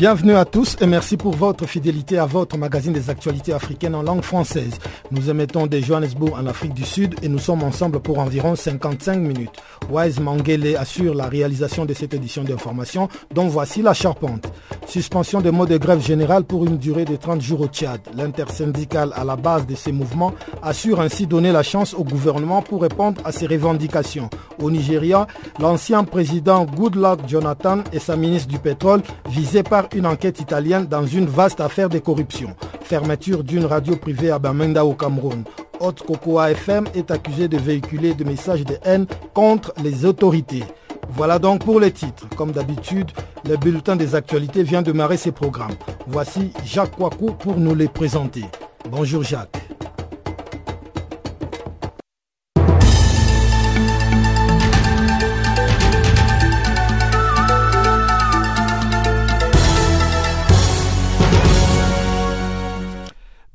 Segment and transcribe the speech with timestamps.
[0.00, 4.02] Bienvenue à tous et merci pour votre fidélité à votre magazine des actualités africaines en
[4.02, 4.78] langue française.
[5.10, 9.18] Nous émettons de Johannesburg en Afrique du Sud et nous sommes ensemble pour environ 55
[9.18, 9.52] minutes.
[9.90, 14.50] Wise Mangele assure la réalisation de cette édition d'information dont voici la charpente.
[14.86, 18.00] Suspension des mots de grève générale pour une durée de 30 jours au Tchad.
[18.16, 20.32] L'intersyndicale à la base de ces mouvements
[20.62, 24.30] assure ainsi donner la chance au gouvernement pour répondre à ses revendications.
[24.60, 25.26] Au Nigeria,
[25.58, 31.06] l'ancien président Goodluck Jonathan et sa ministre du pétrole visés par une enquête italienne dans
[31.06, 32.54] une vaste affaire de corruption.
[32.82, 35.44] Fermeture d'une radio privée à Bamenda au Cameroun.
[35.80, 40.62] Haute Cocoa FM est accusé de véhiculer des messages de haine contre les autorités.
[41.08, 42.28] Voilà donc pour les titres.
[42.36, 43.10] Comme d'habitude,
[43.48, 45.74] le bulletin des actualités vient de marrer ses programmes.
[46.06, 48.44] Voici Jacques Kouakou pour nous les présenter.
[48.90, 49.56] Bonjour Jacques.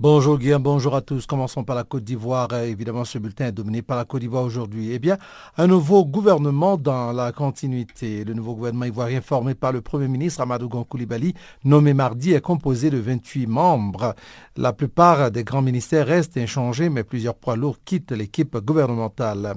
[0.08, 1.26] Bonjour Guillaume, bonjour à tous.
[1.26, 2.54] Commençons par la Côte d'Ivoire.
[2.54, 4.92] Évidemment, ce bulletin est dominé par la Côte d'Ivoire aujourd'hui.
[4.92, 5.18] Eh bien,
[5.58, 8.24] un nouveau gouvernement dans la continuité.
[8.24, 12.92] Le nouveau gouvernement ivoirien formé par le Premier ministre Amadou Koulibaly, nommé mardi, est composé
[12.92, 14.14] de 28 membres.
[14.58, 19.56] La plupart des grands ministères restent inchangés, mais plusieurs poids lourds quittent l'équipe gouvernementale.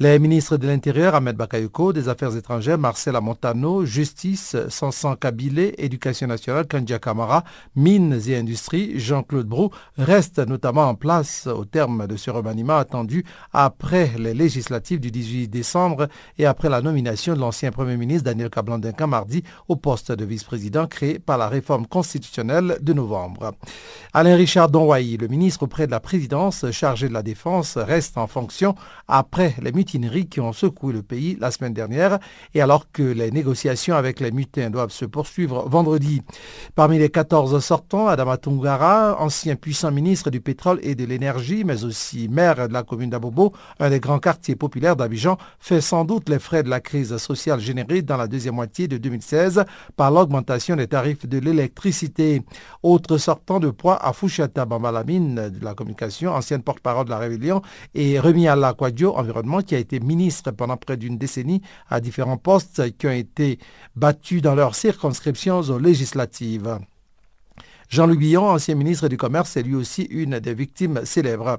[0.00, 6.26] Les ministres de l'Intérieur, Ahmed Bakayoko, des Affaires étrangères, Marcel Montano, Justice, Sansan Kabilé, Éducation
[6.26, 7.44] nationale, Kandia Kamara,
[7.76, 13.24] Mines et Industries, Jean-Claude Brou, reste notamment en place au terme de ce remaniement attendu
[13.52, 18.50] après les législatives du 18 décembre et après la nomination de l'ancien Premier ministre Daniel
[18.50, 23.52] Kablandinka mardi au poste de vice-président créé par la réforme constitutionnelle de novembre.
[24.12, 28.26] Alain Richard Donwayi, le ministre auprès de la présidence chargé de la défense, reste en
[28.26, 28.74] fonction
[29.08, 32.18] après les mutineries qui ont secoué le pays la semaine dernière
[32.54, 36.22] et alors que les négociations avec les mutins doivent se poursuivre vendredi.
[36.74, 41.84] Parmi les 14 sortants, Adama Tungara, ancien puissant ministre du pétrole et de l'énergie, mais
[41.84, 46.28] aussi maire de la commune d'Abobo, un des grands quartiers populaires d'Abidjan, fait sans doute
[46.28, 49.64] les frais de la crise sociale générée dans la deuxième moitié de 2016
[49.96, 52.42] par l'augmentation des tarifs de l'électricité.
[52.82, 57.62] Autre sortant de poids à Fouchata Bambalamine de la communication, ancienne porte-parole de la rébellion,
[57.94, 58.46] et Remi
[58.78, 63.10] Quadio, environnement, qui a été ministre pendant près d'une décennie à différents postes qui ont
[63.10, 63.58] été
[63.94, 66.78] battus dans leurs circonscriptions aux législatives.
[67.88, 71.58] Jean-Louis Billon, ancien ministre du Commerce, est lui aussi une des victimes célèbres.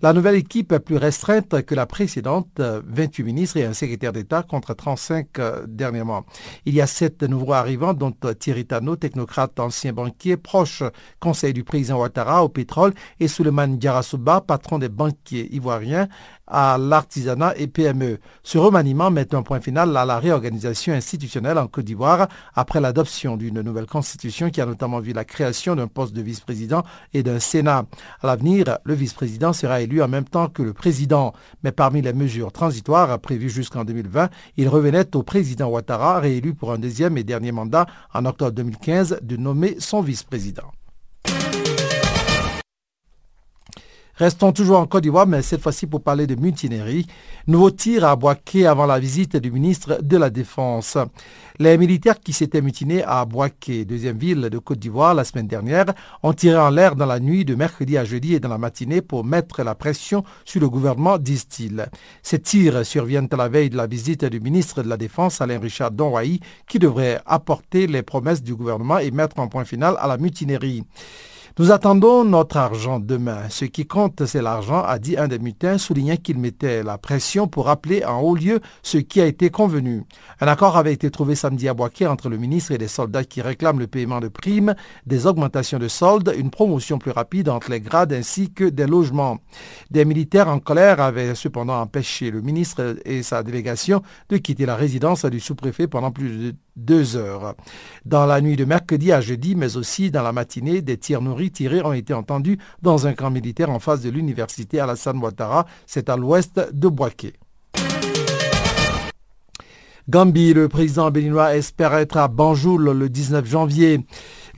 [0.00, 4.42] La nouvelle équipe est plus restreinte que la précédente, 28 ministres et un secrétaire d'État
[4.42, 5.28] contre 35
[5.66, 6.24] dernièrement.
[6.64, 10.82] Il y a sept nouveaux arrivants, dont Thierry Tano, technocrate ancien banquier, proche
[11.20, 16.08] conseil du président Ouattara au pétrole, et Suleiman Diarasouba, patron des banquiers ivoiriens,
[16.46, 18.18] à l'artisanat et PME.
[18.42, 23.36] Ce remaniement met un point final à la réorganisation institutionnelle en Côte d'Ivoire après l'adoption
[23.36, 26.82] d'une nouvelle constitution qui a notamment vu la création d'un poste de vice-président
[27.14, 27.84] et d'un Sénat.
[28.22, 31.32] À l'avenir, le vice-président sera élu en même temps que le président.
[31.62, 36.72] Mais parmi les mesures transitoires prévues jusqu'en 2020, il revenait au président Ouattara, réélu pour
[36.72, 40.70] un deuxième et dernier mandat en octobre 2015, de nommer son vice-président.
[44.18, 47.06] Restons toujours en Côte d'Ivoire, mais cette fois-ci pour parler de mutinerie.
[47.46, 50.96] Nouveau tir à Boaké avant la visite du ministre de la Défense.
[51.58, 55.84] Les militaires qui s'étaient mutinés à Boaké, deuxième ville de Côte d'Ivoire, la semaine dernière,
[56.22, 59.02] ont tiré en l'air dans la nuit de mercredi à jeudi et dans la matinée
[59.02, 61.86] pour mettre la pression sur le gouvernement, disent-ils.
[62.22, 65.58] Ces tirs surviennent à la veille de la visite du ministre de la Défense, Alain
[65.58, 70.08] Richard Donwaï, qui devrait apporter les promesses du gouvernement et mettre un point final à
[70.08, 70.84] la mutinerie.
[71.58, 73.48] Nous attendons notre argent demain.
[73.48, 77.48] Ce qui compte, c'est l'argent, a dit un des mutins, soulignant qu'il mettait la pression
[77.48, 80.04] pour rappeler en haut lieu ce qui a été convenu.
[80.42, 83.40] Un accord avait été trouvé samedi à Boaké entre le ministre et les soldats qui
[83.40, 84.74] réclament le paiement de primes,
[85.06, 89.38] des augmentations de soldes, une promotion plus rapide entre les grades ainsi que des logements.
[89.90, 94.76] Des militaires en colère avaient cependant empêché le ministre et sa délégation de quitter la
[94.76, 97.54] résidence du sous-préfet pendant plus de deux heures.
[98.04, 101.45] Dans la nuit de mercredi à jeudi, mais aussi dans la matinée, des tirs nourris
[101.50, 106.08] tirés ont été entendus dans un camp militaire en face de l'université Alassane Ouattara, c'est
[106.08, 107.34] à l'ouest de Boaké.
[110.08, 114.06] Gambie, le président béninois espère être à Banjul le 19 janvier.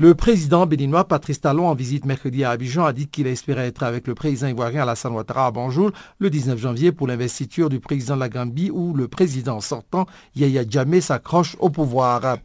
[0.00, 3.82] Le président béninois Patrice Talon, en visite mercredi à Abidjan, a dit qu'il espérait être
[3.82, 5.90] avec le président ivoirien Alassane Ouattara à Banjul
[6.20, 10.06] le 19 janvier pour l'investiture du président de la Gambie où le président sortant,
[10.36, 12.36] Yaya Djamé, s'accroche au pouvoir.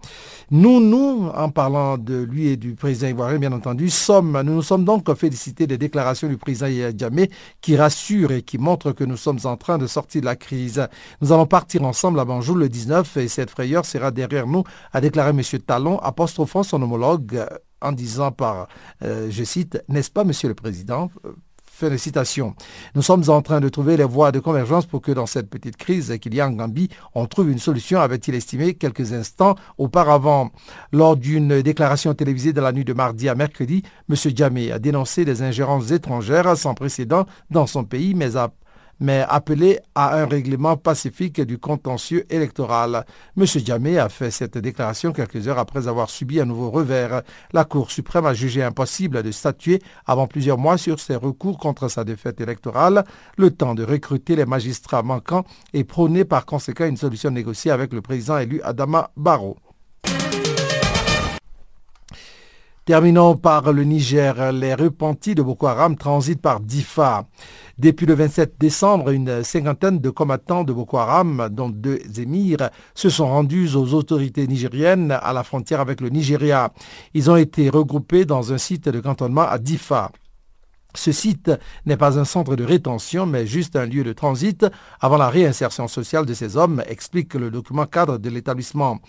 [0.49, 4.83] Nous, nous, en parlant de lui et du président ivoirien, bien entendu, nous nous sommes
[4.83, 7.29] donc félicités des déclarations du président Yaya Djamé
[7.61, 10.87] qui rassurent et qui montrent que nous sommes en train de sortir de la crise.
[11.21, 14.99] Nous allons partir ensemble à Banjul le 19 et cette frayeur sera derrière nous, a
[15.01, 15.41] déclaré M.
[15.67, 17.42] Talon, apostrophant son homologue
[17.83, 18.67] en disant par,
[19.03, 21.11] euh, je cite, n'est-ce pas, Monsieur le Président?
[21.63, 22.53] Félicitations.
[22.93, 25.75] Nous sommes en train de trouver les voies de convergence pour que dans cette petite
[25.75, 30.51] crise qu'il y a en Gambie, on trouve une solution, avait-il estimé quelques instants auparavant.
[30.91, 34.15] Lors d'une déclaration télévisée de la nuit de mardi à mercredi, M.
[34.15, 38.51] Djamé a dénoncé des ingérences étrangères sans précédent dans son pays, mais a
[39.03, 43.05] mais appelé à un règlement pacifique du contentieux électoral.
[43.37, 43.45] M.
[43.45, 47.21] Djamé a fait cette déclaration quelques heures après avoir subi un nouveau revers.
[47.51, 51.89] La Cour suprême a jugé impossible de statuer avant plusieurs mois sur ses recours contre
[51.89, 53.03] sa défaite électorale,
[53.37, 57.91] le temps de recruter les magistrats manquants et prôner par conséquent une solution négociée avec
[57.91, 59.57] le président élu Adama Barrow.
[62.85, 64.51] Terminons par le Niger.
[64.51, 67.25] Les repentis de Boko Haram transitent par Difa.
[67.77, 73.07] Depuis le 27 décembre, une cinquantaine de combattants de Boko Haram, dont deux émirs, se
[73.09, 76.73] sont rendus aux autorités nigériennes à la frontière avec le Nigeria.
[77.13, 80.11] Ils ont été regroupés dans un site de cantonnement à Difa.
[80.95, 81.51] Ce site
[81.85, 84.65] n'est pas un centre de rétention, mais juste un lieu de transit
[85.01, 88.99] avant la réinsertion sociale de ces hommes, explique le document cadre de l'établissement.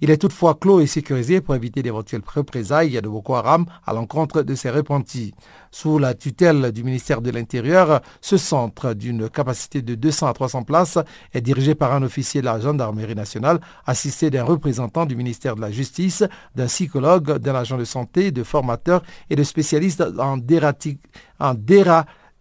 [0.00, 4.42] Il est toutefois clos et sécurisé pour éviter d'éventuelles représailles de Boko Haram à l'encontre
[4.42, 5.34] de ces repentis.
[5.74, 10.64] Sous la tutelle du ministère de l'Intérieur, ce centre, d'une capacité de 200 à 300
[10.64, 10.98] places,
[11.32, 15.62] est dirigé par un officier de la gendarmerie nationale, assisté d'un représentant du ministère de
[15.62, 16.24] la Justice,
[16.54, 20.38] d'un psychologue, d'un agent de santé, de formateurs et de spécialistes en,
[21.40, 21.54] en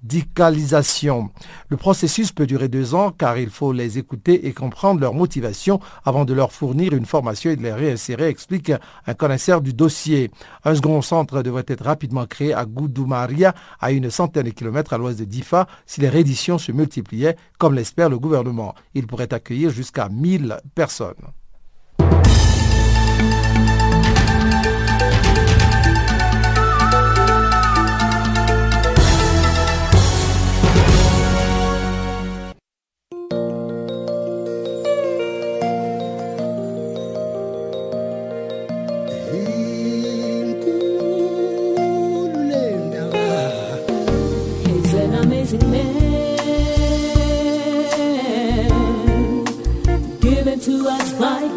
[0.04, 5.80] Le processus peut durer deux ans car il faut les écouter et comprendre leur motivation
[6.04, 8.72] avant de leur fournir une formation et de les réinsérer, explique
[9.06, 10.32] un connaisseur du dossier.
[10.64, 14.98] Un second centre devrait être rapidement créé à Goudoumaria, à une centaine de kilomètres à
[14.98, 18.74] l'ouest de Difa, si les rééditions se multipliaient, comme l'espère le gouvernement.
[18.96, 21.32] Il pourrait accueillir jusqu'à 1000 personnes.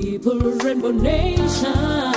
[0.00, 2.13] People Rainbow Nation.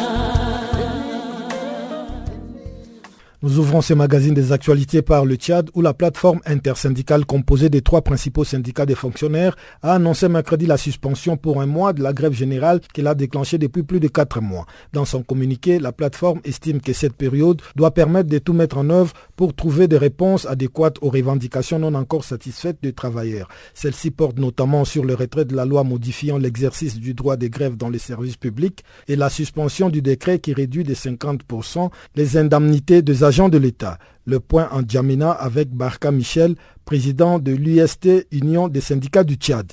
[3.44, 7.84] Nous ouvrons ces magazines des actualités par le Tchad où la plateforme intersyndicale composée des
[7.84, 12.14] trois principaux syndicats des fonctionnaires a annoncé mercredi la suspension pour un mois de la
[12.14, 14.66] grève générale qu'elle a déclenchée depuis plus de quatre mois.
[14.92, 18.90] Dans son communiqué, la plateforme estime que cette période doit permettre de tout mettre en
[18.90, 23.50] œuvre pour trouver des réponses adéquates aux revendications non encore satisfaites des travailleurs.
[23.76, 27.78] Celle-ci porte notamment sur le retrait de la loi modifiant l'exercice du droit de grève
[27.78, 33.04] dans les services publics et la suspension du décret qui réduit de 50% les indemnités
[33.04, 33.98] des agents de l'État.
[34.26, 36.56] Le point en Djamina avec Barka Michel,
[36.86, 39.72] président de l'UST, Union des syndicats du Tchad.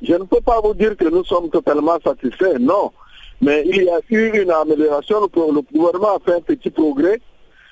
[0.00, 2.92] Je ne peux pas vous dire que nous sommes totalement satisfaits, non.
[3.40, 5.28] Mais il y a eu une amélioration.
[5.28, 7.20] pour Le gouvernement a fait un petit progrès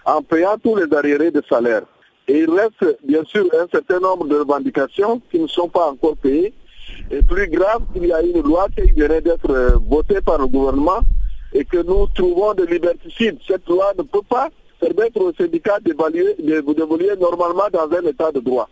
[0.04, 1.82] en payant tous les arriérés de salaire.
[2.26, 6.16] Et il reste bien sûr un certain nombre de revendications qui ne sont pas encore
[6.16, 6.52] payées.
[7.10, 10.46] Et plus grave, il y a une loi qui venait d'être euh, votée par le
[10.48, 11.00] gouvernement
[11.52, 13.38] et que nous trouvons de liberticide.
[13.46, 14.48] Cette loi ne peut pas
[14.80, 18.68] permettre aux syndicats d'évoluer normalement dans un état de droit.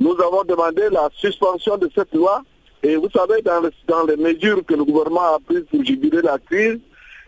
[0.00, 2.42] Nous avons demandé la suspension de cette loi
[2.82, 6.80] et vous savez, dans, les mesures que le gouvernement a prises pour juguler la crise,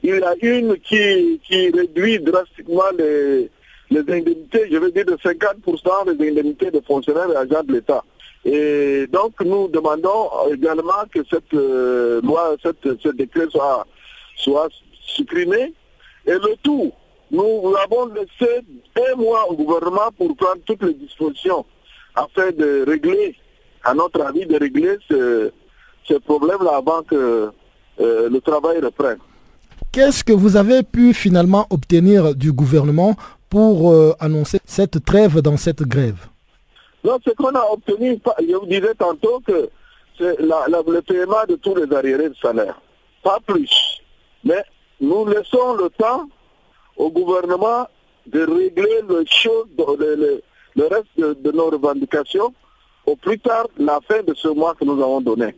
[0.02, 3.50] il y a une qui, réduit drastiquement les,
[3.96, 8.02] indemnités, je veux dire de 50% des indemnités de fonctionnaires et agents de l'État.
[8.44, 13.86] Et donc nous demandons également que cette euh, loi, cette, ce décret soit,
[14.36, 14.68] soit
[15.06, 15.72] supprimé.
[16.26, 16.92] Et le tout
[17.34, 18.60] nous avons laissé
[18.96, 21.64] un mois au gouvernement pour prendre toutes les dispositions
[22.14, 23.34] afin de régler,
[23.82, 25.50] à notre avis, de régler ce,
[26.04, 27.50] ce problème-là avant que
[28.00, 29.18] euh, le travail reprenne.
[29.90, 33.16] Qu'est-ce que vous avez pu finalement obtenir du gouvernement
[33.50, 36.26] pour euh, annoncer cette trêve dans cette grève?
[37.04, 39.68] Non, ce qu'on a obtenu, je vous disais tantôt que
[40.18, 42.80] c'est le paiement de tous les arriérés de salaire.
[43.22, 44.00] Pas plus.
[44.44, 44.62] Mais
[45.00, 46.28] nous laissons le temps
[46.96, 47.86] au gouvernement
[48.26, 49.24] de régler le,
[50.76, 52.52] le, reste de, nos revendications
[53.06, 55.54] au plus tard la fin de ce mois que nous avons donné.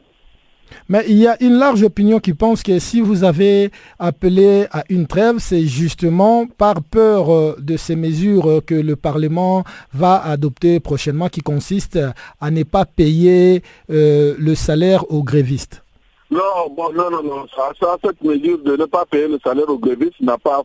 [0.89, 4.83] Mais il y a une large opinion qui pense que si vous avez appelé à
[4.89, 9.63] une trêve, c'est justement par peur euh, de ces mesures que le Parlement
[9.93, 12.01] va adopter prochainement qui consistent
[12.41, 15.86] à ne pas payer euh, le salaire aux grévistes.
[16.31, 17.47] Non, non, non, non.
[17.55, 20.63] Ça, cette mesure de ne pas payer le salaire aux grévistes n'a pas,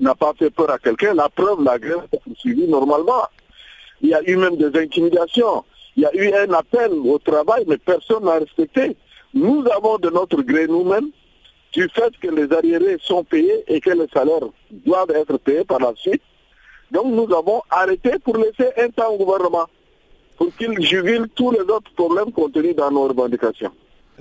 [0.00, 1.14] n'a pas fait peur à quelqu'un.
[1.14, 3.24] La preuve, la grève est poursuivie normalement.
[4.02, 5.64] Il y a eu même des intimidations.
[5.96, 8.96] Il y a eu un appel au travail, mais personne n'a respecté.
[9.34, 11.10] Nous avons de notre gré nous-mêmes,
[11.72, 15.80] du fait que les arriérés sont payés et que les salaires doivent être payés par
[15.80, 16.22] la suite.
[16.90, 19.66] Donc nous avons arrêté pour laisser un temps au gouvernement,
[20.36, 23.72] pour qu'il jugule tous les autres problèmes contenus dans nos revendications.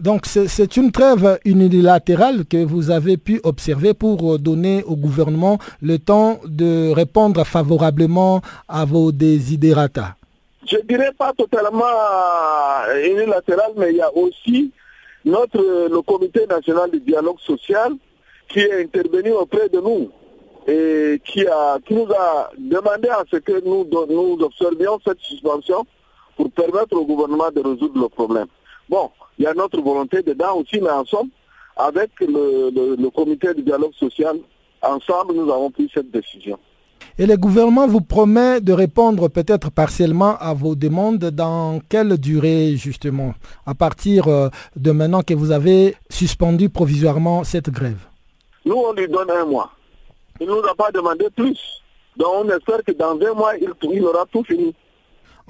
[0.01, 6.00] Donc c'est une trêve unilatérale que vous avez pu observer pour donner au gouvernement le
[6.00, 10.15] temps de répondre favorablement à vos désidérata.
[10.65, 11.84] Je ne dirais pas totalement
[13.03, 14.72] unilatéral, mais il y a aussi
[15.25, 17.94] notre, le comité national de dialogue social
[18.48, 20.12] qui est intervenu auprès de nous
[20.68, 25.86] et qui, a, qui nous a demandé à ce que nous, nous observions cette suspension
[26.36, 28.48] pour permettre au gouvernement de résoudre le problème.
[28.88, 31.29] Bon, il y a notre volonté dedans aussi, mais en somme,
[31.77, 34.38] avec le, le comité de dialogue social,
[34.81, 36.60] ensemble, nous avons pris cette décision.
[37.17, 42.75] Et le gouvernement vous promet de répondre peut-être partiellement à vos demandes dans quelle durée
[42.75, 43.34] justement
[43.65, 48.08] À partir euh, de maintenant que vous avez suspendu provisoirement cette grève?
[48.65, 49.72] Nous, on lui donne un mois.
[50.39, 51.60] Il ne nous a pas demandé plus.
[52.17, 54.74] Donc on espère que dans un mois, il, il aura tout fini.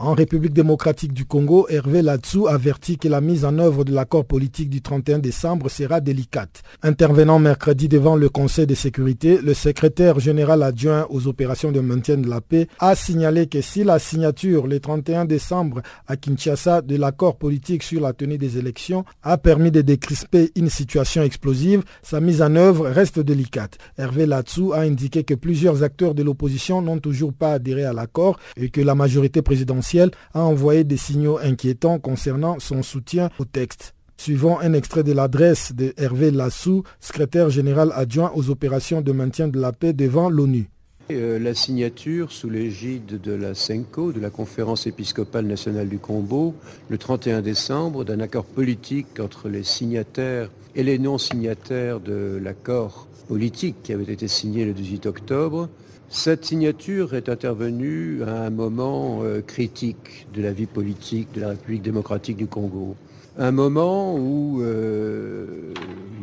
[0.02, 4.24] En République démocratique du Congo, Hervé Latsou avertit que la mise en œuvre de l'accord
[4.24, 6.64] politique du 31 décembre sera délicate.
[6.84, 12.16] Intervenant mercredi devant le Conseil de sécurité, le secrétaire général adjoint aux opérations de maintien
[12.16, 16.96] de la paix a signalé que si la signature le 31 décembre à Kinshasa de
[16.96, 22.22] l'accord politique sur la tenue des élections a permis de décrisper une situation explosive, sa
[22.22, 23.78] mise en œuvre reste délicate.
[23.98, 28.40] Hervé Latsou a indiqué que plusieurs acteurs de l'opposition n'ont toujours pas adhéré à l'accord
[28.56, 33.94] et que la majorité présidentielle a envoyé des signaux inquiétants concernant son soutien au texte.
[34.18, 39.48] Suivant un extrait de l'adresse de Hervé Lassou, secrétaire général adjoint aux opérations de maintien
[39.48, 40.70] de la paix devant l'ONU.
[41.12, 46.54] Euh, la signature sous l'égide de la CENCO, de la Conférence épiscopale nationale du Congo,
[46.90, 53.78] le 31 décembre, d'un accord politique entre les signataires et les non-signataires de l'accord politique
[53.82, 55.70] qui avait été signé le 18 octobre,
[56.10, 61.50] cette signature est intervenue à un moment euh, critique de la vie politique de la
[61.50, 62.96] République démocratique du Congo.
[63.38, 65.46] Un moment où euh,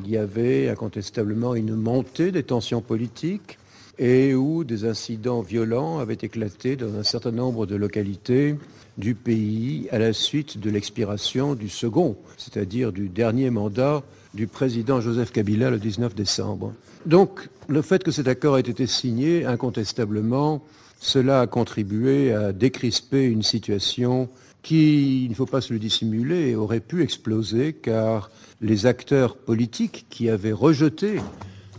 [0.05, 3.59] il y avait incontestablement une montée des tensions politiques
[3.99, 8.57] et où des incidents violents avaient éclaté dans un certain nombre de localités
[8.99, 14.03] du pays à la suite de l'expiration du second, c'est-à-dire du dernier mandat
[14.35, 16.73] du président Joseph Kabila le 19 décembre.
[17.07, 20.63] Donc, le fait que cet accord ait été signé, incontestablement,
[20.99, 24.29] cela a contribué à décrisper une situation
[24.63, 30.07] qui, il ne faut pas se le dissimuler, aurait pu exploser car les acteurs politiques
[30.11, 31.21] qui avaient rejeté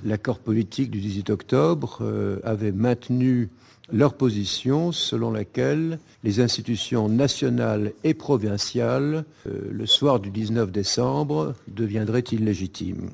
[0.06, 3.50] l'accord politique du 18 octobre euh, avaient maintenu
[3.92, 11.54] leur position selon laquelle les institutions nationales et provinciales, euh, le soir du 19 décembre,
[11.68, 13.10] deviendraient illégitimes.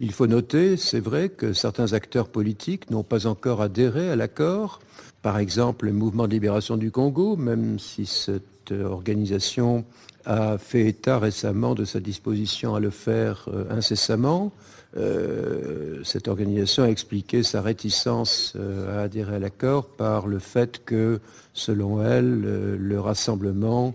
[0.00, 4.80] Il faut noter, c'est vrai, que certains acteurs politiques n'ont pas encore adhéré à l'accord.
[5.22, 9.84] Par exemple, le mouvement de libération du Congo, même si cette organisation
[10.26, 14.52] a fait état récemment de sa disposition à le faire euh, incessamment.
[14.96, 20.84] Euh, cette organisation a expliqué sa réticence euh, à adhérer à l'accord par le fait
[20.84, 21.20] que,
[21.54, 23.94] selon elle, le rassemblement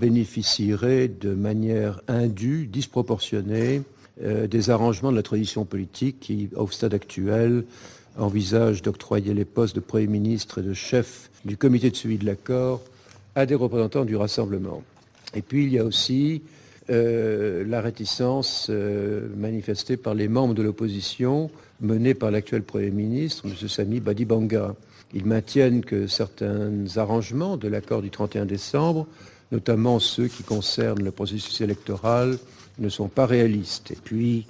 [0.00, 3.82] bénéficierait de manière indue, disproportionnée,
[4.22, 7.64] des arrangements de la tradition politique qui, au stade actuel,
[8.16, 12.26] envisage d'octroyer les postes de Premier ministre et de chef du comité de suivi de
[12.26, 12.80] l'accord
[13.34, 14.82] à des représentants du rassemblement.
[15.34, 16.42] Et puis il y a aussi
[16.88, 18.70] la réticence
[19.36, 23.68] manifestée par les membres de l'opposition menée par l'actuel Premier ministre, M.
[23.68, 24.76] Sami Badibanga.
[25.12, 29.06] Ils maintiennent que certains arrangements de l'accord du 31 décembre,
[29.50, 32.38] notamment ceux qui concernent le processus électoral,
[32.78, 33.90] ne sont pas réalistes.
[33.90, 34.46] Et puis,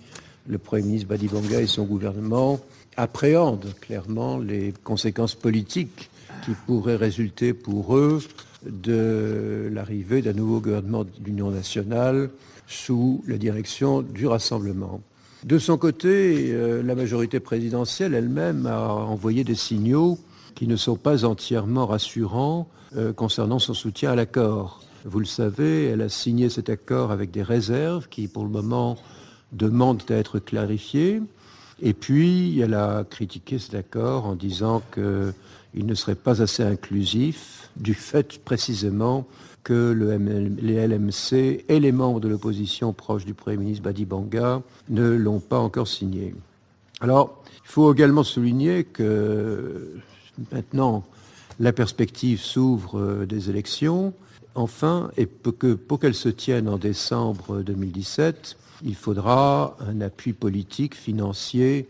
[0.47, 2.61] le Premier ministre Badibanga et son gouvernement
[2.97, 6.11] appréhendent clairement les conséquences politiques
[6.45, 8.21] qui pourraient résulter pour eux
[8.66, 12.31] de l'arrivée d'un nouveau gouvernement de l'Union nationale
[12.66, 15.00] sous la direction du Rassemblement.
[15.45, 20.19] De son côté, euh, la majorité présidentielle elle-même a envoyé des signaux
[20.54, 24.83] qui ne sont pas entièrement rassurants euh, concernant son soutien à l'accord.
[25.04, 28.96] Vous le savez, elle a signé cet accord avec des réserves qui, pour le moment,
[29.52, 31.20] demandent à être clarifiées.
[31.82, 37.68] Et puis, elle a critiqué cet accord en disant qu'il ne serait pas assez inclusif
[37.76, 39.26] du fait précisément
[39.62, 39.92] que
[40.61, 45.40] les LMC et les membres de l'opposition proche du Premier ministre Badi Banga ne l'ont
[45.40, 46.34] pas encore signé.
[47.00, 49.96] Alors, il faut également souligner que
[50.52, 51.04] maintenant,
[51.61, 54.12] la perspective s'ouvre euh, des élections.
[54.54, 61.88] Enfin, et pour qu'elles se tiennent en décembre 2017, il faudra un appui politique, financier,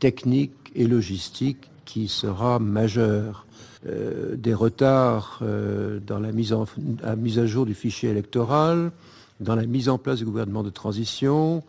[0.00, 3.44] technique et logistique qui sera majeur.
[3.86, 6.52] Euh, des retards euh, dans la mise,
[7.16, 8.90] mise, à jour du fichier électoral,
[9.38, 11.62] dans la mise en place du gouvernement de transition,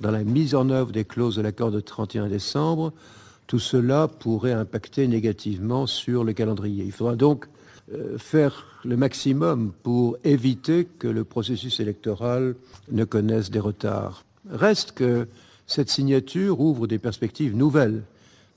[0.00, 2.92] dans la mise en œuvre des clauses de l'accord de 31 décembre,
[3.46, 6.84] tout cela pourrait impacter négativement sur le calendrier.
[6.84, 7.46] Il faudra donc
[8.18, 12.54] faire le maximum pour éviter que le processus électoral
[12.90, 14.24] ne connaisse des retards.
[14.50, 15.26] Reste que
[15.66, 18.02] cette signature ouvre des perspectives nouvelles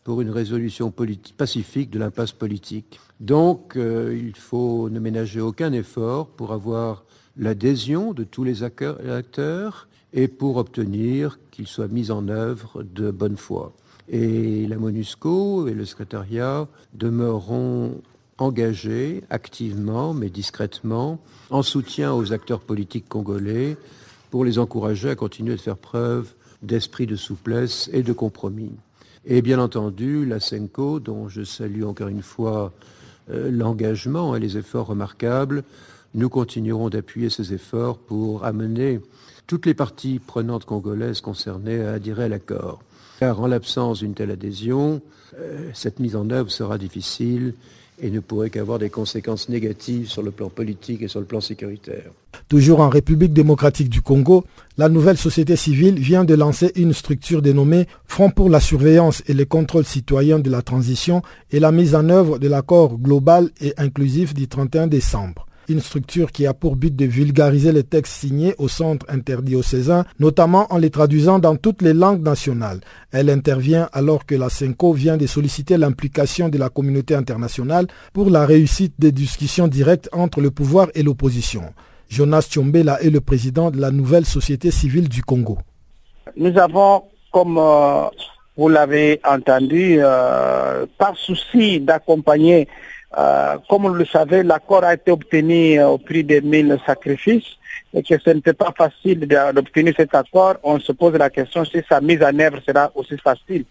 [0.04, 0.94] pour une résolution
[1.38, 3.00] pacifique de l'impasse politique.
[3.20, 7.04] Donc, euh, il faut ne ménager aucun effort pour avoir
[7.38, 13.36] l'adhésion de tous les acteurs et pour obtenir qu'il soit mis en œuvre de bonne
[13.36, 13.74] foi.
[14.08, 18.02] Et la MONUSCO et le secrétariat demeureront
[18.38, 21.20] engagés activement, mais discrètement,
[21.50, 23.78] en soutien aux acteurs politiques congolais
[24.30, 28.74] pour les encourager à continuer de faire preuve d'esprit de souplesse et de compromis.
[29.26, 32.74] Et bien entendu, la SENCO, dont je salue encore une fois
[33.30, 35.64] euh, l'engagement et les efforts remarquables,
[36.14, 39.00] nous continuerons d'appuyer ces efforts pour amener
[39.48, 42.82] toutes les parties prenantes congolaises concernées à adhérer à l'accord.
[43.20, 45.02] Car en l'absence d'une telle adhésion,
[45.40, 47.54] euh, cette mise en œuvre sera difficile
[48.02, 51.42] et ne pourrait qu'avoir des conséquences négatives sur le plan politique et sur le plan
[51.42, 52.12] sécuritaire.
[52.50, 54.46] Toujours en République démocratique du Congo,
[54.78, 59.34] la nouvelle société civile vient de lancer une structure dénommée Front pour la surveillance et
[59.34, 63.74] le contrôle citoyen de la transition et la mise en œuvre de l'accord global et
[63.78, 68.56] inclusif du 31 décembre une structure qui a pour but de vulgariser les textes signés
[68.58, 69.06] au centre
[69.64, 72.82] César, notamment en les traduisant dans toutes les langues nationales.
[73.12, 78.30] Elle intervient alors que la CENCO vient de solliciter l'implication de la communauté internationale pour
[78.30, 81.64] la réussite des discussions directes entre le pouvoir et l'opposition.
[82.10, 85.58] Jonas Tchombela est le président de la nouvelle société civile du Congo.
[86.38, 88.06] Nous avons, comme euh,
[88.58, 92.68] vous l'avez entendu, euh, par souci d'accompagner
[93.18, 97.58] euh, comme vous le savez, l'accord a été obtenu euh, au prix de mille sacrifices
[97.94, 100.56] et que ce n'était pas facile d'obtenir cet accord.
[100.64, 103.64] On se pose la question si sa mise en œuvre sera aussi facile.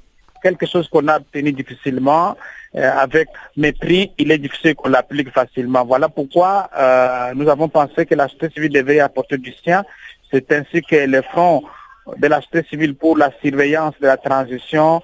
[0.43, 2.37] Quelque chose qu'on a obtenu difficilement,
[2.75, 5.85] euh, avec mépris, il est difficile qu'on l'applique facilement.
[5.85, 6.71] Voilà pourquoi
[7.35, 9.85] nous avons pensé que la société civile devait apporter du sien.
[10.31, 11.65] C'est ainsi que le front
[12.17, 15.03] de la société civile pour la surveillance de la transition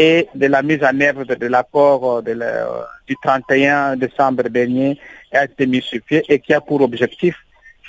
[0.00, 4.98] et de la mise en œuvre de, l'accord euh, du 31 décembre dernier
[5.30, 7.36] a été mis sur pied et qui a pour objectif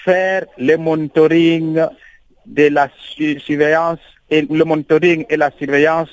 [0.04, 1.80] faire le monitoring
[2.46, 2.90] de la
[3.46, 6.10] surveillance et le monitoring et la surveillance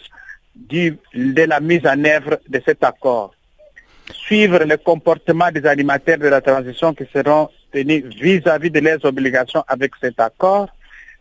[0.55, 3.35] du, de la mise en œuvre de cet accord.
[4.13, 9.05] Suivre le comportement des animateurs de la transition qui seront tenus vis-à-vis -vis de leurs
[9.05, 10.69] obligations avec cet accord,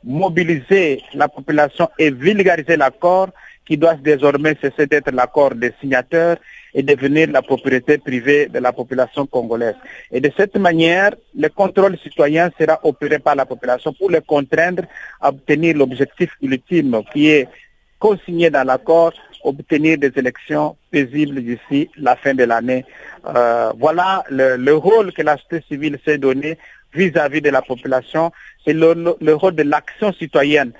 [0.03, 3.29] mobiliser la population et vulgariser l'accord
[3.67, 6.37] qui doit désormais cesser d'être l'accord des signateurs
[6.73, 9.75] et devenir la propriété privée de la population congolaise.
[10.11, 14.83] Et de cette manière, le contrôle citoyen sera opéré par la population pour le contraindre
[15.19, 17.47] à obtenir l'objectif ultime qui est
[17.99, 22.85] consigné dans l'accord, obtenir des élections paisibles d'ici la fin de l'année.
[23.35, 26.57] Euh, voilà le, rôle que la société civile s'est donné
[26.93, 28.31] vis-à-vis de la population,
[28.63, 30.71] c'est le rôle de l'action citoyenne.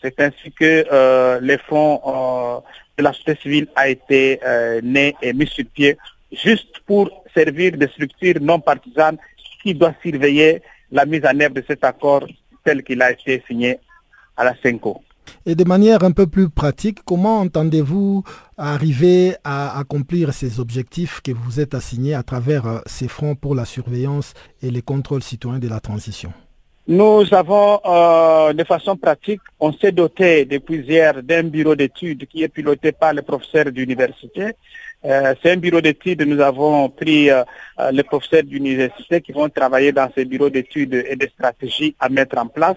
[0.00, 2.60] C'est ainsi que euh, les fonds euh,
[2.98, 5.98] de la société civile a été euh, né et mis sur pied
[6.30, 9.18] juste pour servir de structure non partisane
[9.62, 12.26] qui doit surveiller la mise en œuvre de cet accord
[12.64, 13.78] tel qu'il a été signé
[14.36, 15.02] à la CENCO.
[15.46, 18.22] Et de manière un peu plus pratique, comment entendez-vous
[18.56, 23.54] arriver à accomplir ces objectifs que vous êtes assignés à travers euh, ces fronts pour
[23.54, 26.32] la surveillance et les contrôles citoyens de la transition?
[26.88, 32.42] Nous avons, euh, de façon pratique, on s'est doté depuis hier d'un bureau d'études qui
[32.42, 34.54] est piloté par les professeurs d'université.
[35.04, 37.28] Euh, c'est un bureau d'études, nous avons pris
[37.90, 42.38] les professeurs d'université qui vont travailler dans ces bureaux d'études et des stratégies à mettre
[42.38, 42.76] en place.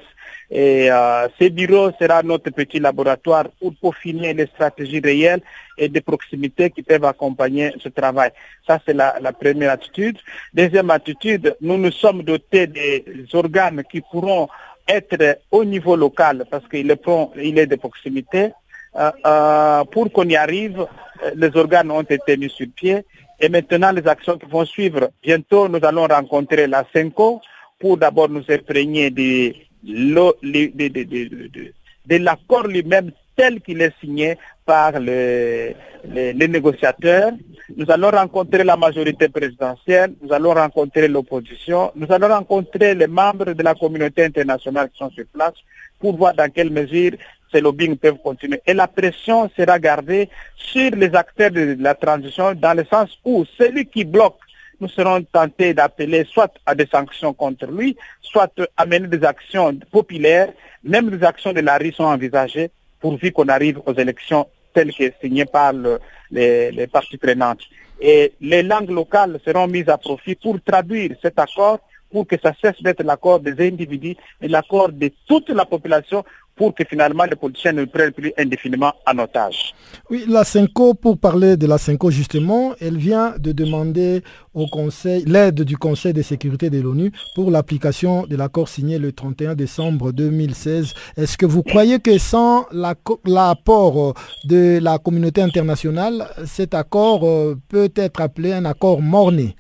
[0.52, 5.42] Et euh, ce bureau sera notre petit laboratoire pour peaufiner les stratégies réelles
[5.78, 8.30] et de proximité qui peuvent accompagner ce travail.
[8.68, 10.18] Ça, c'est la, première attitude.
[10.54, 14.48] Deuxième attitude, nous nous sommes dotés des organes qui pourront
[14.88, 17.02] être au niveau local parce qu'il est,
[17.38, 18.52] il est de proximité.
[18.98, 20.86] Euh, euh, pour qu'on y arrive,
[21.36, 23.06] les organes ont été mis sur pied.
[23.40, 25.10] Et maintenant, les actions qui vont suivre.
[25.22, 27.42] Bientôt, nous allons rencontrer la CENCO
[27.80, 29.54] pour d'abord nous imprégner de,
[32.18, 37.34] l'accord lui-même tel qu'il est signé par les, négociateurs.
[37.76, 43.54] Nous allons rencontrer la majorité présidentielle, nous allons rencontrer l'opposition, nous allons rencontrer les membres
[43.54, 45.56] de la communauté internationale qui sont sur place
[46.00, 47.12] pour voir dans quelle mesure
[47.56, 48.62] ces lobbying peuvent continuer.
[48.66, 53.46] Et la pression sera gardée sur les acteurs de la transition dans le sens où
[53.58, 54.40] celui qui bloque
[54.82, 59.74] nous serons tentés d'appeler soit à des sanctions contre lui, soit à mener des actions
[59.90, 60.52] populaires,
[60.84, 65.10] même des actions de la rue sont envisagées pourvu qu'on arrive aux élections telles que
[65.22, 65.72] signées par
[66.30, 67.62] les, les parties prenantes.
[68.02, 71.80] Et les langues locales seront mises à profit pour traduire cet accord
[72.12, 76.24] pour que ça cesse d'être l'accord des individus et l'accord de toute la population
[76.56, 79.74] pour que finalement les politiciens ne prennent plus indéfiniment en otage.
[80.10, 85.26] Oui, la CENCO, pour parler de la CENCO justement, elle vient de demander au Conseil
[85.26, 90.12] l'aide du Conseil de sécurité de l'ONU pour l'application de l'accord signé le 31 décembre
[90.12, 90.94] 2016.
[91.18, 94.14] Est-ce que vous croyez que sans l'apport
[94.46, 99.56] de la communauté internationale, cet accord euh, peut être appelé un accord morné?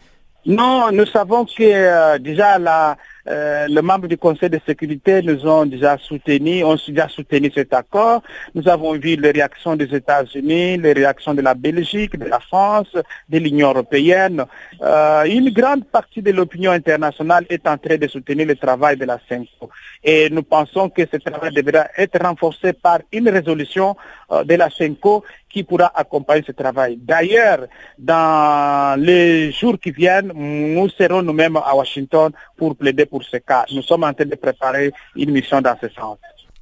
[0.46, 5.48] Non, nous savons que euh, déjà la euh, les membres du Conseil de sécurité nous
[5.48, 8.22] ont déjà soutenus, ont déjà soutenu cet accord.
[8.54, 12.96] Nous avons vu les réactions des États-Unis, les réactions de la Belgique, de la France,
[13.28, 14.46] de l'Union européenne.
[14.82, 19.06] Euh, une grande partie de l'opinion internationale est en train de soutenir le travail de
[19.06, 19.72] la CENCO.
[20.04, 23.96] Et nous pensons que ce travail devra être renforcé par une résolution
[24.32, 25.24] euh, de la CENCO
[25.56, 26.98] qui pourra accompagner ce travail.
[27.02, 33.38] D'ailleurs, dans les jours qui viennent, nous serons nous-mêmes à Washington pour plaider pour ce
[33.38, 33.64] cas.
[33.72, 36.18] Nous sommes en train de préparer une mission dans ce sens.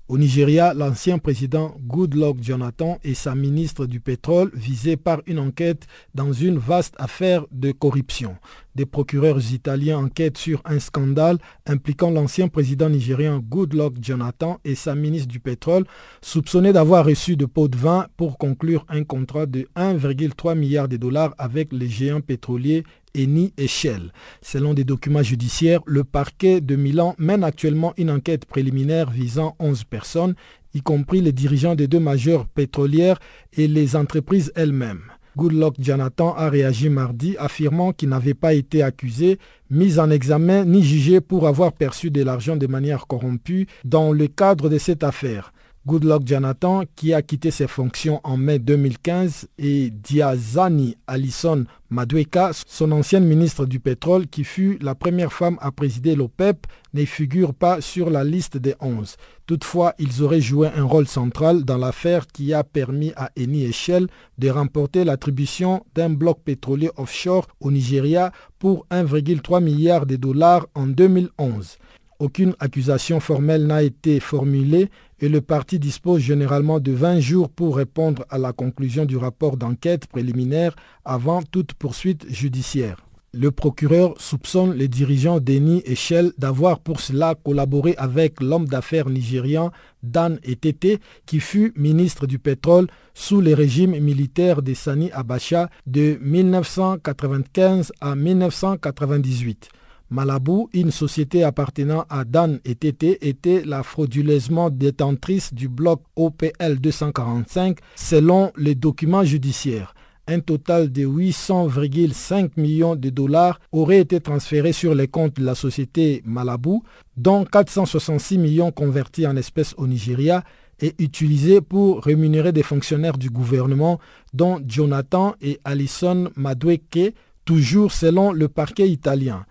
[0.09, 5.87] Au Nigeria, l'ancien président Goodluck Jonathan et sa ministre du pétrole visés par une enquête
[6.13, 8.35] dans une vaste affaire de corruption.
[8.75, 11.37] Des procureurs italiens enquêtent sur un scandale
[11.67, 15.85] impliquant l'ancien président nigérien Goodluck Jonathan et sa ministre du pétrole,
[16.21, 20.97] soupçonnés d'avoir reçu de pots de vin pour conclure un contrat de 1,3 milliard de
[20.97, 22.83] dollars avec les géants pétroliers
[23.15, 24.11] Et Shell.
[24.41, 29.83] Selon des documents judiciaires, le parquet de Milan mène actuellement une enquête préliminaire visant 11
[29.83, 30.33] personnes,
[30.73, 33.19] y compris les dirigeants des deux majeures pétrolières
[33.55, 35.03] et les entreprises elles-mêmes.
[35.37, 39.37] Goodluck Jonathan a réagi mardi affirmant qu'il n'avait pas été accusé,
[39.69, 44.27] mis en examen ni jugé pour avoir perçu de l'argent de manière corrompue dans le
[44.27, 45.52] cadre de cette affaire.
[45.85, 52.93] Goodluck Jonathan, qui a quitté ses fonctions en mai 2015, et Diazani Alison Madueka, son
[52.93, 57.81] ancienne ministre du pétrole, qui fut la première femme à présider l'OPEP, ne figurent pas
[57.81, 59.17] sur la liste des 11.
[59.45, 63.73] Toutefois, ils auraient joué un rôle central dans l'affaire qui a permis à Eni et
[63.73, 70.65] Shell de remporter l'attribution d'un bloc pétrolier offshore au Nigeria pour 1,3 milliard de dollars
[70.75, 71.77] en 2011.
[72.23, 77.75] Aucune accusation formelle n'a été formulée et le parti dispose généralement de 20 jours pour
[77.75, 82.95] répondre à la conclusion du rapport d'enquête préliminaire avant toute poursuite judiciaire.
[83.33, 89.09] Le procureur soupçonne les dirigeants d'Eni et Shell d'avoir pour cela collaboré avec l'homme d'affaires
[89.09, 95.69] nigérian Dan Etete, qui fut ministre du pétrole sous les régimes militaires de Sani Abacha
[95.87, 99.67] de 1995 à 1998.
[100.13, 106.77] Malabou, une société appartenant à Dan et Tété, était la frauduleusement détentrice du bloc OPL
[106.79, 109.95] 245 selon les documents judiciaires.
[110.27, 115.55] Un total de 800,5 millions de dollars aurait été transféré sur les comptes de la
[115.55, 116.83] société Malabou,
[117.17, 120.43] dont 466 millions convertis en espèces au Nigeria
[120.79, 123.99] et utilisés pour rémunérer des fonctionnaires du gouvernement,
[124.31, 129.45] dont Jonathan et Alison Madweke, toujours selon le parquet italien.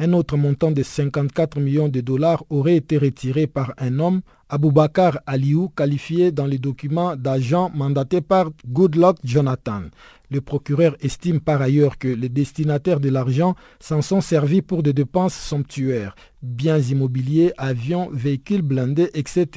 [0.00, 5.18] Un autre montant de 54 millions de dollars aurait été retiré par un homme, Aboubakar
[5.26, 9.82] Aliou, qualifié dans les documents d'agent mandaté par Goodluck Jonathan.
[10.30, 14.92] Le procureur estime par ailleurs que les destinataires de l'argent s'en sont servis pour des
[14.92, 19.48] dépenses somptuaires, biens immobiliers, avions, véhicules blindés, etc.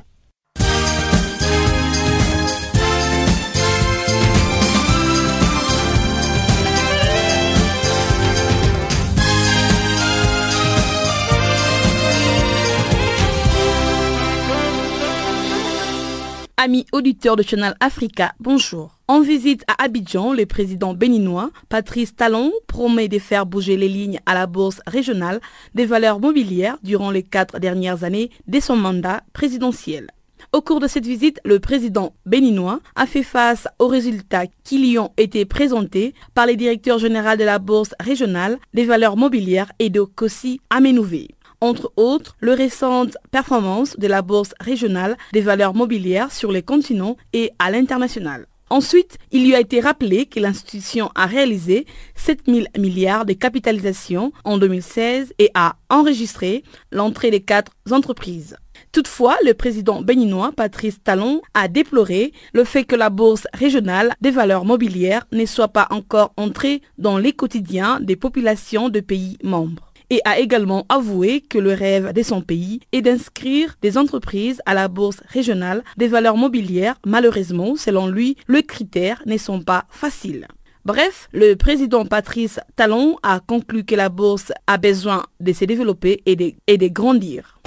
[16.57, 18.99] Amis auditeurs de Channel Africa, bonjour.
[19.07, 24.19] En visite à Abidjan, le président béninois Patrice Talon promet de faire bouger les lignes
[24.27, 25.41] à la bourse régionale
[25.73, 30.11] des valeurs mobilières durant les quatre dernières années de son mandat présidentiel.
[30.51, 34.99] Au cours de cette visite, le président béninois a fait face aux résultats qui lui
[34.99, 39.89] ont été présentés par les directeurs généraux de la bourse régionale des valeurs mobilières et
[39.89, 41.29] de Kossi Amenouvé
[41.63, 47.15] entre autres le récente performance de la bourse régionale des valeurs mobilières sur les continents
[47.31, 48.47] et à l'international.
[48.69, 54.33] Ensuite, il lui a été rappelé que l'institution a réalisé 7 000 milliards de capitalisation
[54.43, 58.57] en 2016 et a enregistré l'entrée des quatre entreprises.
[58.91, 64.31] Toutefois, le président béninois Patrice Talon a déploré le fait que la bourse régionale des
[64.31, 69.92] valeurs mobilières ne soit pas encore entrée dans les quotidiens des populations de pays membres
[70.09, 74.73] et a également avoué que le rêve de son pays est d'inscrire des entreprises à
[74.73, 76.95] la bourse régionale des valeurs mobilières.
[77.05, 80.47] Malheureusement, selon lui, les critères ne sont pas faciles.
[80.85, 86.21] Bref, le président Patrice Talon a conclu que la bourse a besoin de se développer
[86.25, 87.57] et de, grandir.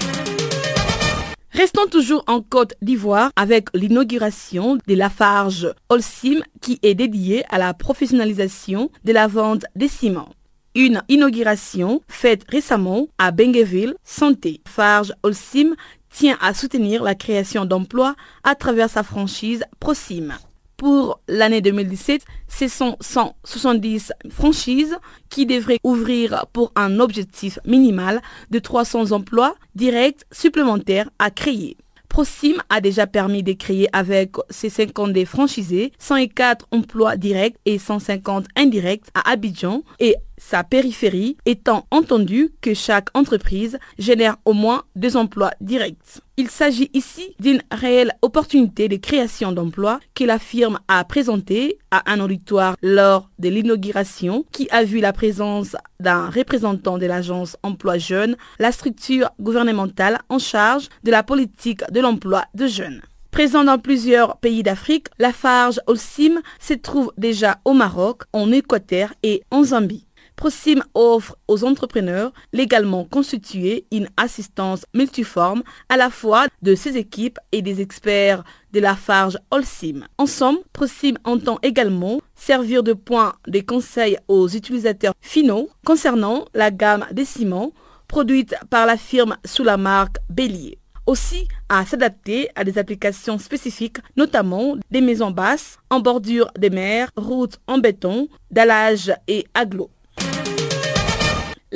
[1.50, 7.56] Restons toujours en Côte d'Ivoire avec l'inauguration de la Farge Olsim qui est dédiée à
[7.56, 10.28] la professionnalisation de la vente des ciments
[10.76, 14.60] une inauguration faite récemment à Bengueville Santé.
[14.68, 15.74] Farge Olsim
[16.10, 20.34] tient à soutenir la création d'emplois à travers sa franchise Prosim.
[20.76, 24.98] Pour l'année 2017, ce sont 170 franchises
[25.30, 31.78] qui devraient ouvrir pour un objectif minimal de 300 emplois directs supplémentaires à créer.
[32.16, 37.78] Prosim a déjà permis de créer avec ses 50 des franchisés 104 emplois directs et
[37.78, 44.84] 150 indirects à Abidjan et sa périphérie étant entendu que chaque entreprise génère au moins
[44.94, 46.20] deux emplois directs.
[46.36, 52.12] Il s'agit ici d'une réelle opportunité de création d'emplois que la firme a présentée à
[52.12, 57.98] un auditoire lors de l'inauguration qui a vu la présence d'un représentant de l'agence Emploi
[57.98, 63.00] Jeunes, la structure gouvernementale en charge de la politique de l'emploi de jeunes.
[63.30, 69.12] Présent dans plusieurs pays d'Afrique, la Farge Olsim se trouve déjà au Maroc, en Équateur
[69.22, 70.06] et en Zambie.
[70.36, 77.38] Prosim offre aux entrepreneurs légalement constitués une assistance multiforme à la fois de ses équipes
[77.52, 80.06] et des experts de la Farge Olsim.
[80.18, 87.06] Ensemble, Prosim entend également servir de point de conseil aux utilisateurs finaux concernant la gamme
[87.12, 87.72] des ciments
[88.06, 93.98] produite par la firme sous la marque Bélier aussi à s'adapter à des applications spécifiques,
[94.16, 99.90] notamment des maisons basses en bordure des mers, routes en béton, dallage et aglo.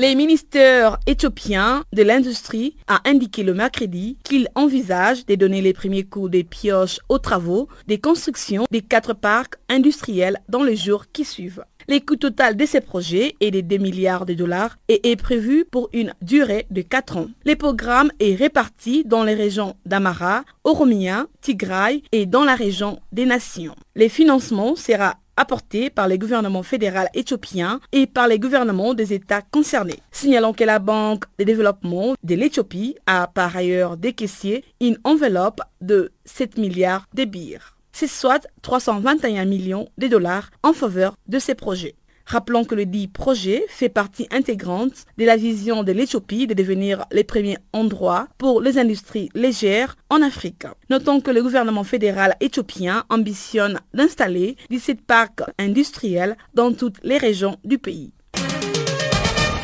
[0.01, 6.05] Les ministères éthiopiens de l'industrie a indiqué le mercredi qu'il envisage de donner les premiers
[6.05, 11.27] coups des pioches aux travaux des constructions des quatre parcs industriels dans les jours qui
[11.27, 11.67] suivent.
[11.87, 15.67] Les coûts total de ces projets est de 2 milliards de dollars et est prévu
[15.71, 17.29] pour une durée de 4 ans.
[17.45, 23.27] Le programme est réparti dans les régions d'Amara, Oromia, Tigray et dans la région des
[23.27, 23.77] Nations.
[23.97, 29.43] Les financements sera apporté par les gouvernements fédéral éthiopiens et par les gouvernements des États
[29.43, 30.01] concernés.
[30.13, 36.13] Signalons que la Banque de développement de l'Éthiopie a par ailleurs décaissé une enveloppe de
[36.25, 37.77] 7 milliards de bires.
[37.93, 41.97] C'est soit 321 millions de dollars en faveur de ces projets.
[42.27, 47.05] Rappelons que le dit projet fait partie intégrante de la vision de l'Éthiopie de devenir
[47.13, 50.67] les premiers endroits pour les industries légères en Afrique.
[50.91, 57.57] Notons que le gouvernement fédéral éthiopien ambitionne d'installer 17 parcs industriels dans toutes les régions
[57.65, 58.13] du pays.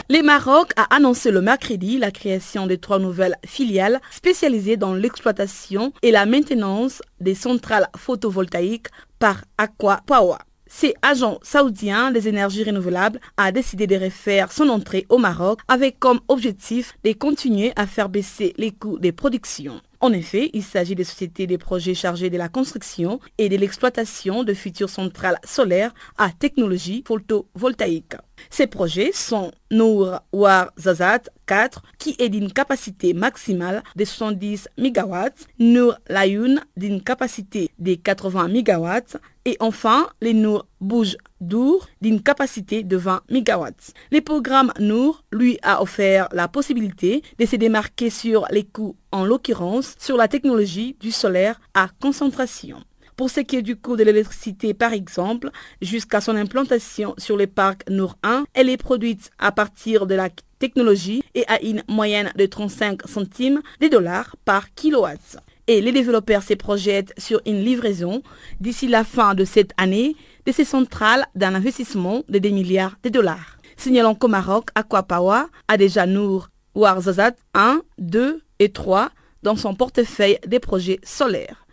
[0.09, 5.92] Le Maroc a annoncé le mercredi la création de trois nouvelles filiales spécialisées dans l'exploitation
[6.03, 8.87] et la maintenance des centrales photovoltaïques
[9.19, 10.37] par Aqua Power.
[10.68, 16.00] C'est agent saoudien des énergies renouvelables a décidé de refaire son entrée au Maroc avec
[16.00, 19.81] comme objectif de continuer à faire baisser les coûts des productions.
[20.00, 24.42] En effet, il s'agit de sociétés des projets chargés de la construction et de l'exploitation
[24.44, 28.16] de futures centrales solaires à technologie photovoltaïque.
[28.51, 35.14] Ces projets sont Nour War Zazat 4, qui est d'une capacité maximale de 70 MW,
[35.59, 42.83] Nour Layoun d'une capacité de 80 MW et enfin les Nour Bouge Dour d'une capacité
[42.83, 43.66] de 20 MW.
[44.11, 49.25] Le programme Nour lui a offert la possibilité de se démarquer sur les coûts, en
[49.25, 52.79] l'occurrence sur la technologie du solaire à concentration.
[53.16, 55.50] Pour ce qui est du coût de l'électricité, par exemple,
[55.81, 60.29] jusqu'à son implantation sur le parc Nour 1, elle est produite à partir de la
[60.59, 65.38] technologie et à une moyenne de 35 centimes de dollars par kilowatt.
[65.66, 68.22] Et les développeurs se projettent sur une livraison
[68.61, 73.09] d'ici la fin de cette année de ces centrales d'un investissement de 2 milliards de
[73.09, 73.57] dollars.
[73.79, 79.09] Signalons qu'au Maroc, Aquapower a déjà Nour Warzazat 1, 2 et 3
[79.42, 81.65] dans son portefeuille des projets solaires.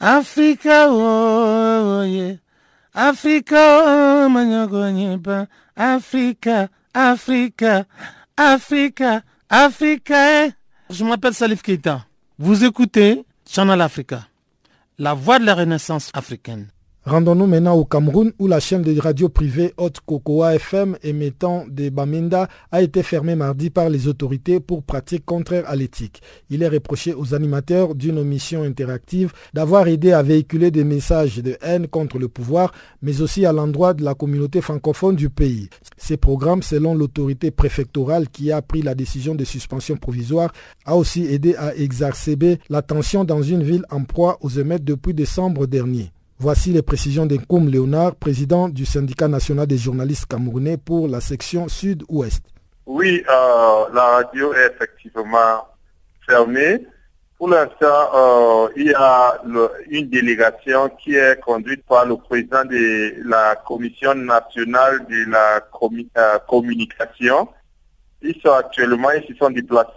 [0.00, 0.86] Africa,
[2.06, 2.36] yeah.
[2.94, 5.46] Africa, oh, manyogonyepa.
[5.76, 7.86] Africa, Africa,
[8.36, 10.44] Africa, Africa.
[10.44, 10.50] eh.
[10.90, 12.04] Je m'appelle Salif Keita.
[12.38, 14.26] Vous écoutez Channel Africa,
[14.98, 16.68] la voix de la renaissance africaine.
[17.08, 21.88] Rendons-nous maintenant au Cameroun où la chaîne de radio privée Haute Cocoa FM émettant des
[21.88, 26.20] Bamenda a été fermée mardi par les autorités pour pratiques contraires à l'éthique.
[26.50, 31.56] Il est reproché aux animateurs d'une omission interactive d'avoir aidé à véhiculer des messages de
[31.62, 35.70] haine contre le pouvoir, mais aussi à l'endroit de la communauté francophone du pays.
[35.96, 40.52] Ces programmes, selon l'autorité préfectorale qui a pris la décision de suspension provisoire,
[40.84, 45.14] a aussi aidé à exacerber la tension dans une ville en proie aux émeutes depuis
[45.14, 46.12] décembre dernier.
[46.40, 51.66] Voici les précisions d'Enkoum Léonard, président du syndicat national des journalistes camerounais pour la section
[51.66, 52.44] sud-ouest.
[52.86, 55.66] Oui, euh, la radio est effectivement
[56.24, 56.86] fermée.
[57.38, 59.42] Pour l'instant, euh, il y a
[59.90, 66.38] une délégation qui est conduite par le président de la Commission nationale de la euh,
[66.48, 67.48] communication.
[68.22, 69.90] Ils sont actuellement, ils se sont déplacés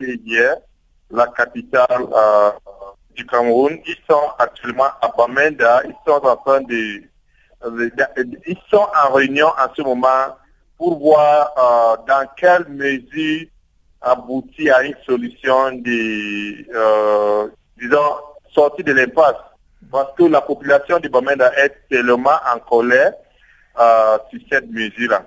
[0.00, 0.56] hier,
[1.12, 2.06] la capitale
[3.18, 3.78] du Cameroun.
[3.86, 5.82] Ils sont actuellement à Bamenda.
[5.84, 7.02] Ils sont en train de,
[8.46, 10.36] ils sont en réunion en ce moment
[10.78, 13.46] pour voir euh, dans quelle mesure
[14.00, 17.98] aboutir à une solution de, euh, disons,
[18.54, 19.34] sortie de l'impasse.
[19.90, 23.12] Parce que la population du Bamenda est tellement en colère
[23.78, 25.24] euh, sur cette mesure-là.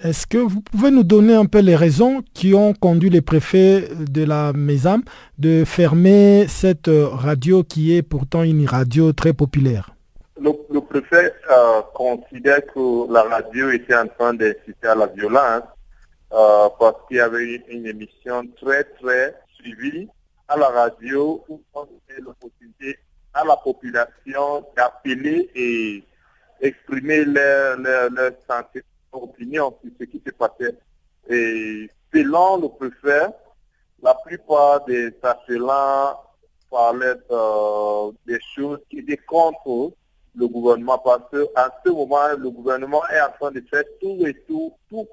[0.00, 3.88] Est-ce que vous pouvez nous donner un peu les raisons qui ont conduit les préfets
[3.96, 5.02] de la MESAM
[5.38, 9.90] de fermer cette radio qui est pourtant une radio très populaire?
[10.40, 15.64] Le, préfet euh, considère que la radio était en train d'inciter à la violence
[16.32, 20.08] euh, parce qu'il y avait une, émission très très suivie
[20.46, 22.98] à la radio où on donnait l'opportunité
[23.34, 26.04] à la population d'appeler et
[26.60, 28.30] exprimer leur, leur
[29.12, 30.76] opinion sur ce qui se passait.
[31.28, 33.26] Et selon le préfet,
[34.02, 36.20] la plupart des appelants
[36.70, 39.92] parlaient euh, des choses qui étaient contre
[40.34, 44.34] le gouvernement parce qu'en ce moment, le gouvernement est en train de faire tout et
[44.46, 45.08] tout, tout,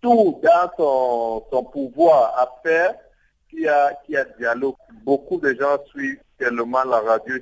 [0.00, 2.94] tout dans son, pouvoir à faire
[3.48, 4.76] qu'il y a, qu'il y a dialogue.
[5.04, 7.36] Beaucoup de gens suivent tellement la radio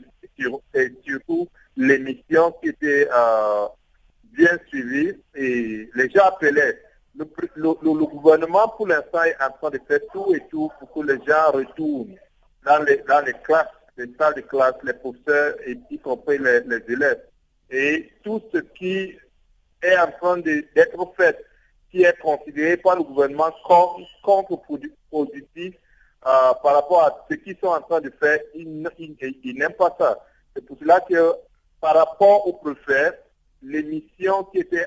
[0.75, 3.67] et surtout l'émission qui était euh,
[4.37, 6.81] bien suivi et les gens appelaient.
[7.17, 7.25] Le,
[7.57, 11.19] le, gouvernement, pour l'instant, est en train de faire tout et tout pour que les
[11.27, 12.15] gens retournent
[12.65, 13.67] dans les, dans les classes,
[13.97, 17.21] les salles de classe, les professeurs, et y compris les, les élèves.
[17.71, 19.17] Et tout ce qui
[19.83, 21.45] est en train d'être fait,
[21.91, 25.75] qui est considéré par le gouvernement comme contre-productif
[26.27, 28.83] euh, par rapport à ce qu'ils sont en train de faire, ils,
[29.55, 30.19] n'aiment pas ça.
[30.55, 31.33] C'est pour cela que
[31.81, 33.19] par rapport au préfet,
[33.63, 34.87] l'émission qui était,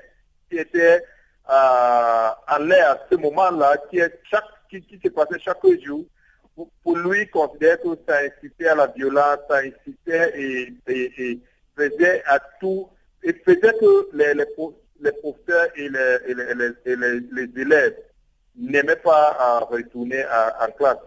[0.50, 1.02] qui était
[1.50, 4.00] euh, en l'air à ce moment-là, qui,
[4.70, 6.04] qui, qui se passait chaque jour,
[6.82, 10.32] pour, lui, considère que ça incitait à la violence, ça incitait
[10.86, 11.40] et,
[11.76, 12.88] faisait à tout,
[13.22, 14.44] et faisait que les, les,
[15.00, 16.18] les professeurs et les,
[16.86, 16.96] les,
[17.32, 17.96] les élèves
[18.56, 20.98] n'aimaient pas retourner en classe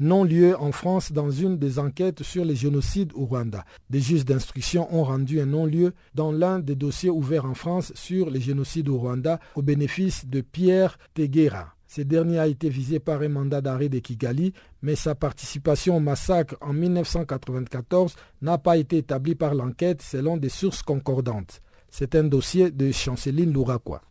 [0.00, 3.64] non-lieu en France dans une des enquêtes sur les génocides au Rwanda.
[3.90, 8.30] Des juges d'instruction ont rendu un non-lieu dans l'un des dossiers ouverts en France sur
[8.30, 11.74] les génocides au Rwanda au bénéfice de Pierre Teguera.
[11.88, 16.00] Ce dernier a été visé par un mandat d'arrêt de Kigali, mais sa participation au
[16.00, 21.62] massacre en 1994 n'a pas été établie par l'enquête selon des sources concordantes.
[21.90, 24.02] C'est un dossier de Chanceline Louraquois.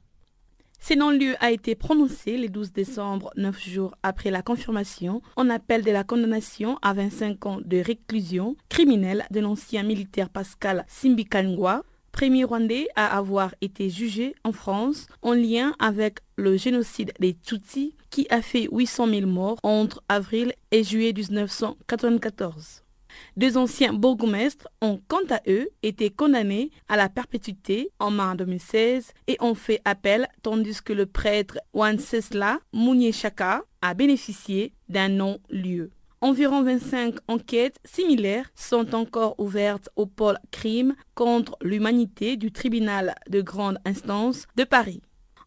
[0.79, 5.83] Ce non-lieu a été prononcé le 12 décembre, neuf jours après la confirmation, en appel
[5.83, 12.45] de la condamnation à 25 ans de réclusion criminelle de l'ancien militaire Pascal Simbikangwa, premier
[12.45, 18.27] Rwandais à avoir été jugé en France en lien avec le génocide des Tutsis qui
[18.29, 22.86] a fait 800 000 morts entre avril et juillet 1994.
[23.35, 29.13] Deux anciens bourgmestres ont quant à eux été condamnés à la perpétuité en mars 2016
[29.27, 35.91] et ont fait appel tandis que le prêtre Wancesla Munyeshaka a bénéficié d'un non-lieu.
[36.19, 43.41] Environ 25 enquêtes similaires sont encore ouvertes au pôle crime contre l'humanité du tribunal de
[43.41, 45.01] grande instance de Paris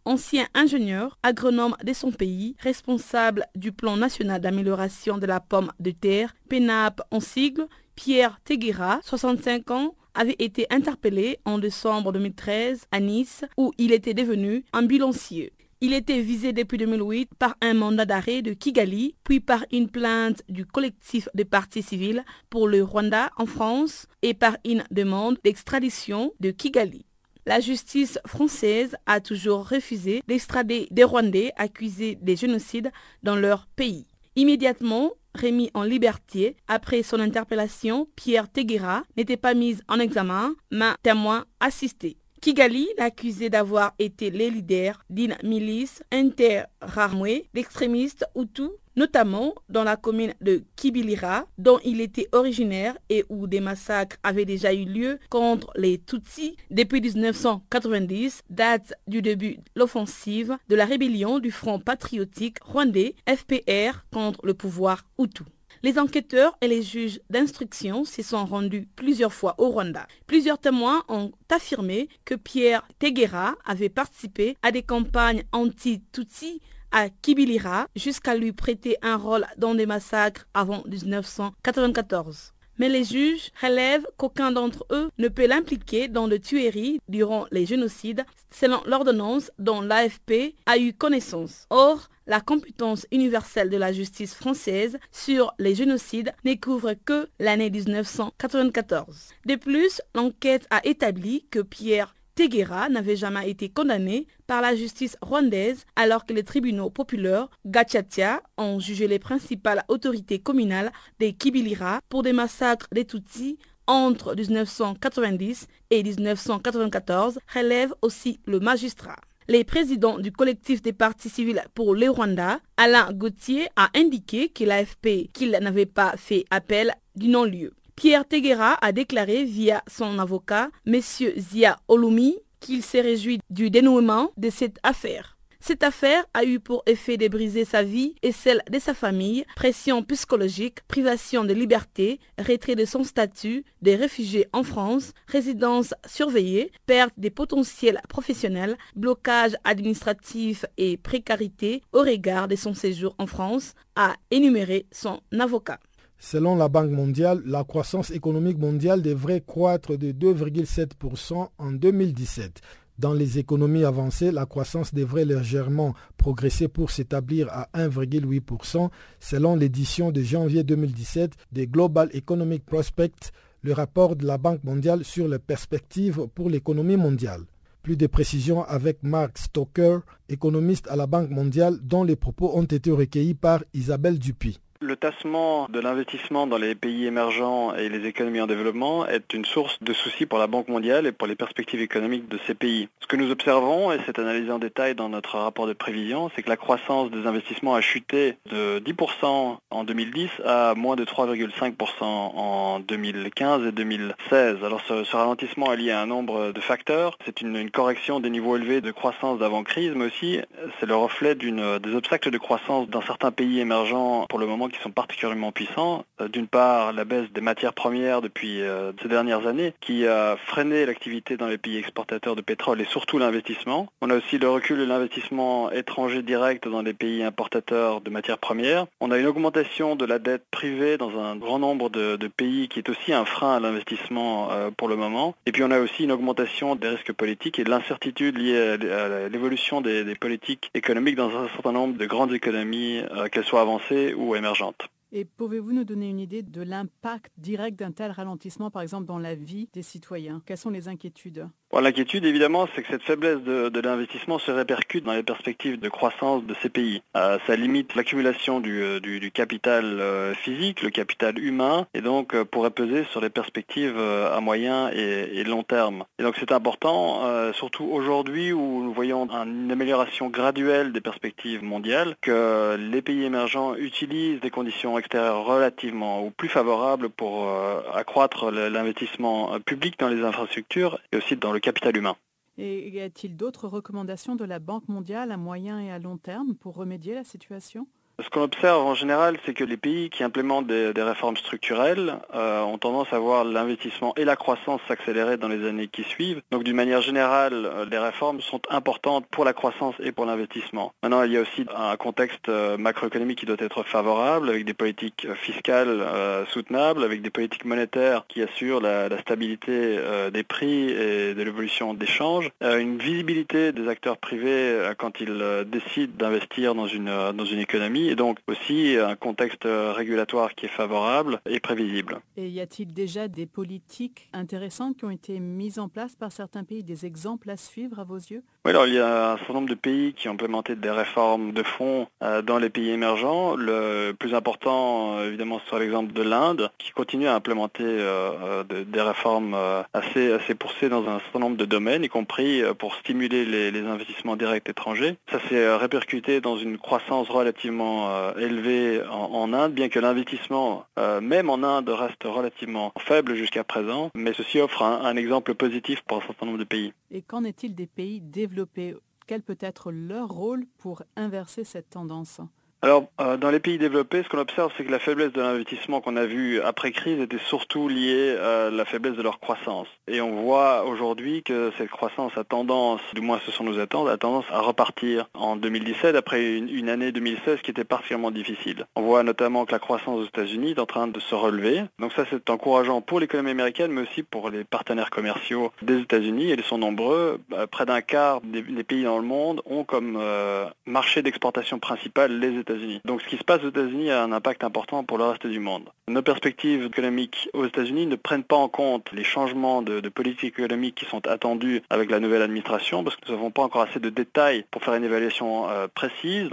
[0.04, 5.90] ancien ingénieur agronome de son pays, responsable du plan national d'amélioration de la pomme de
[5.90, 13.00] terre, PENAP en sigle, Pierre Teguera, 65 ans, avait été interpellé en décembre 2013 à
[13.00, 15.52] Nice où il était devenu ambulancier.
[15.82, 20.42] Il était visé depuis 2008 par un mandat d'arrêt de Kigali, puis par une plainte
[20.50, 26.34] du collectif des partis civils pour le Rwanda en France et par une demande d'extradition
[26.40, 27.06] de Kigali.
[27.46, 32.90] La justice française a toujours refusé d'extrader des Rwandais accusés des génocides
[33.22, 34.06] dans leur pays.
[34.36, 40.92] Immédiatement remis en liberté après son interpellation, Pierre Teguera n'était pas mis en examen, mais
[41.02, 42.16] témoin assisté.
[42.40, 50.34] Kigali l'accusait d'avoir été le leader d'une milice interarmée d'extrémistes Hutus notamment dans la commune
[50.40, 55.70] de Kibilira, dont il était originaire et où des massacres avaient déjà eu lieu contre
[55.76, 62.58] les Tutsis depuis 1990, date du début de l'offensive de la rébellion du Front patriotique
[62.62, 65.44] rwandais FPR contre le pouvoir Hutu.
[65.82, 70.06] Les enquêteurs et les juges d'instruction s'y sont rendus plusieurs fois au Rwanda.
[70.26, 76.60] Plusieurs témoins ont affirmé que Pierre Teguera avait participé à des campagnes anti-Tutsi
[76.92, 82.52] à Kibilira jusqu'à lui prêter un rôle dans des massacres avant 1994.
[82.80, 87.66] Mais les juges relèvent qu'aucun d'entre eux ne peut l'impliquer dans le tueries durant les
[87.66, 91.66] génocides selon l'ordonnance dont l'AFP a eu connaissance.
[91.68, 97.68] Or, la compétence universelle de la justice française sur les génocides ne couvre que l'année
[97.68, 99.28] 1994.
[99.44, 105.16] De plus, l'enquête a établi que Pierre Teguera n'avait jamais été condamné par la justice
[105.20, 112.00] rwandaise alors que les tribunaux populaires Gachatia ont jugé les principales autorités communales des Kibilira
[112.08, 119.16] pour des massacres des Tutsis entre 1990 et 1994, relève aussi le magistrat.
[119.48, 124.62] Le président du collectif des partis civils pour le Rwanda, Alain Gauthier, a indiqué que
[124.62, 127.72] l'AFP qu'il n'avait pas fait appel du non-lieu.
[128.00, 131.02] Pierre Teguera a déclaré via son avocat, M.
[131.36, 135.36] Zia Olumi, qu'il s'est réjoui du dénouement de cette affaire.
[135.60, 139.44] Cette affaire a eu pour effet de briser sa vie et celle de sa famille,
[139.54, 146.72] pression psychologique, privation de liberté, retrait de son statut de réfugié en France, résidence surveillée,
[146.86, 153.74] perte des potentiels professionnels, blocage administratif et précarité au regard de son séjour en France,
[153.94, 155.80] a énuméré son avocat.
[156.22, 162.60] Selon la Banque mondiale, la croissance économique mondiale devrait croître de 2,7% en 2017.
[162.98, 170.12] Dans les économies avancées, la croissance devrait légèrement progresser pour s'établir à 1,8% selon l'édition
[170.12, 175.38] de janvier 2017 des Global Economic Prospects, le rapport de la Banque mondiale sur les
[175.38, 177.44] perspectives pour l'économie mondiale.
[177.82, 182.64] Plus de précisions avec Mark Stoker, économiste à la Banque mondiale, dont les propos ont
[182.64, 184.60] été recueillis par Isabelle Dupuis.
[184.82, 189.44] Le tassement de l'investissement dans les pays émergents et les économies en développement est une
[189.44, 192.88] source de soucis pour la Banque mondiale et pour les perspectives économiques de ces pays.
[193.00, 196.42] Ce que nous observons, et c'est analysé en détail dans notre rapport de prévision, c'est
[196.42, 202.02] que la croissance des investissements a chuté de 10% en 2010 à moins de 3,5%
[202.02, 204.64] en 2015 et 2016.
[204.64, 207.18] Alors ce, ralentissement est lié à un nombre de facteurs.
[207.26, 210.40] C'est une, une, correction des niveaux élevés de croissance d'avant-crise, mais aussi
[210.78, 214.80] c'est le reflet des obstacles de croissance dans certains pays émergents pour le moment qui
[214.80, 216.04] sont particulièrement puissants.
[216.20, 220.36] Euh, d'une part, la baisse des matières premières depuis euh, ces dernières années qui a
[220.46, 223.88] freiné l'activité dans les pays exportateurs de pétrole et surtout l'investissement.
[224.00, 228.38] On a aussi le recul de l'investissement étranger direct dans les pays importateurs de matières
[228.38, 228.86] premières.
[229.00, 232.78] On a une augmentation de la dette privée dans un grand nombre de, pays qui
[232.78, 235.34] est aussi un frein à l'investissement euh, pour le moment.
[235.46, 239.28] Et puis on a aussi une augmentation des risques politiques et de l'incertitude liée à
[239.28, 243.02] l'évolution des, des, politiques économiques dans un certain nombre de grandes économies,
[243.32, 244.99] qu'elles soient avancées ou émergentes émergentes.
[245.12, 249.18] Et pouvez-vous nous donner une idée de l'impact direct d'un tel ralentissement, par exemple, dans
[249.18, 250.40] la vie des citoyens?
[250.46, 251.48] Quelles sont les inquiétudes?
[251.72, 256.44] L'inquiétude, évidemment, c'est que cette faiblesse de, l'investissement se répercute dans les perspectives de croissance
[256.44, 257.00] de ces pays.
[257.16, 259.00] Euh, ça limite l'accumulation du, euh,
[259.32, 264.90] capital euh, physique, le capital humain, et donc pourrait peser sur les perspectives à moyen
[264.90, 266.04] et, long terme.
[266.18, 267.22] Et donc c'est important,
[267.54, 273.74] surtout aujourd'hui où nous voyons une amélioration graduelle des perspectives mondiales, que les pays émergents
[273.74, 277.50] utilisent des conditions extérieures relativement ou plus favorables pour
[277.92, 282.16] accroître l'investissement public dans les infrastructures et aussi dans le capital humain.
[282.58, 286.54] Et y a-t-il d'autres recommandations de la Banque mondiale à moyen et à long terme
[286.54, 287.86] pour remédier à la situation?
[288.22, 292.62] Ce qu'on observe en général, c'est que les pays qui implémentent des, réformes structurelles euh,
[292.62, 296.42] ont tendance à voir l'investissement et la croissance s'accélérer dans les années qui suivent.
[296.50, 300.92] Donc d'une manière générale, euh, les réformes sont importantes pour la croissance et pour l'investissement.
[301.02, 304.74] Maintenant, il y a aussi un contexte euh, macroéconomique qui doit être favorable, avec des
[304.74, 306.04] politiques fiscales
[306.48, 309.98] soutenables, avec des politiques monétaires qui assurent la, stabilité
[310.32, 316.12] des prix et de l'évolution des changes, une visibilité des acteurs privés quand ils décident
[316.16, 321.40] d'investir dans une, dans une économie et donc aussi un contexte régulatoire qui est favorable
[321.48, 322.20] et prévisible.
[322.36, 326.64] Et y a-t-il déjà des politiques intéressantes qui ont été mises en place par certains
[326.64, 328.42] pays, des exemples à suivre à vos yeux?
[328.64, 331.52] Oui, alors il y a un certain nombre de pays qui ont implémenté des réformes
[331.52, 333.56] de fonds euh, dans les pays émergents.
[333.56, 339.00] Le plus important, euh, évidemment, c'est l'exemple de l'Inde, qui continue à implémenter euh, des
[339.00, 339.56] réformes
[339.94, 343.82] assez, assez poussées dans un certain nombre de domaines, y compris pour stimuler les, les
[343.82, 345.16] investissements directs étrangers.
[345.30, 351.20] Ça s'est répercuté dans une croissance relativement euh, élevé en, Inde, bien que l'investissement, euh,
[351.20, 356.18] même en Inde, reste relativement faible jusqu'à présent, mais ceci offre un exemple positif pour
[356.18, 356.92] un certain nombre de pays.
[357.10, 358.94] Et qu'en est-il des pays développés?
[359.26, 362.40] Quel peut être leur rôle pour inverser cette tendance?
[362.82, 366.00] Alors, euh, dans les pays développés, ce qu'on observe, c'est que la faiblesse de l'investissement
[366.00, 369.86] qu'on a vu après crise était surtout liée à la faiblesse de leur croissance.
[370.08, 374.08] Et on voit aujourd'hui que cette croissance a tendance, du moins ce sont nos attentes,
[374.08, 378.86] a tendance à repartir en 2017 après une, année 2016 qui était particulièrement difficile.
[378.96, 381.82] On voit notamment que la croissance aux États-Unis est en train de se relever.
[381.98, 386.54] Donc ça, c'est encourageant pour l'économie américaine, mais aussi pour les partenaires commerciaux des États-Unis.
[386.56, 387.40] Ils sont nombreux.
[387.50, 392.32] Bah, près d'un quart des, pays dans le monde ont comme euh, marché d'exportation principal
[392.40, 392.69] les États-Unis.
[393.04, 395.58] Donc ce qui se passe aux États-Unis a un impact important pour le reste du
[395.58, 395.88] monde.
[396.08, 400.96] Nos perspectives économiques aux États-Unis ne prennent pas en compte les changements de, politique économique
[400.96, 404.10] qui sont attendus avec la nouvelle administration parce que nous n'avons pas encore assez de
[404.10, 406.48] détails pour faire une évaluation euh, précise.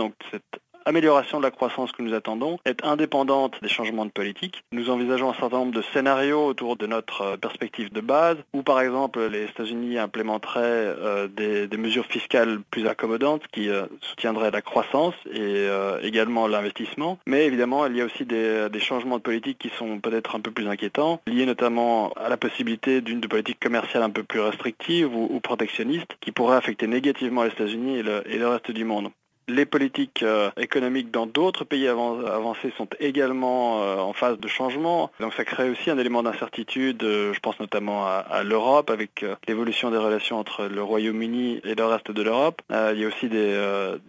[0.88, 4.64] Amélioration de la croissance que nous attendons est indépendante des changements de politique.
[4.72, 8.64] Nous envisageons un certain nombre de scénarios autour de notre euh, perspective de base, où
[8.64, 14.62] par exemple les États-Unis implémenteraient euh, des, mesures fiscales plus accommodantes qui euh, soutiendraient la
[14.62, 15.68] croissance et
[16.02, 17.20] également l'investissement.
[17.28, 20.52] Mais évidemment, il y a aussi des, changements de politique qui sont peut-être un peu
[20.52, 25.40] plus inquiétants, liés notamment à la possibilité d'une politique commerciale un peu plus restrictive ou,
[25.40, 29.10] protectionniste, qui pourrait affecter négativement les États-Unis et le reste du monde.
[29.50, 35.10] Les politiques euh, économiques dans d'autres pays avancés sont également euh, en phase de changement.
[35.22, 39.90] Donc ça crée aussi un élément d'incertitude, euh, je pense notamment à, l'Europe, avec l'évolution
[39.90, 42.62] des relations entre le Royaume-Uni et le reste de l'Europe.
[42.70, 43.58] il y a aussi des,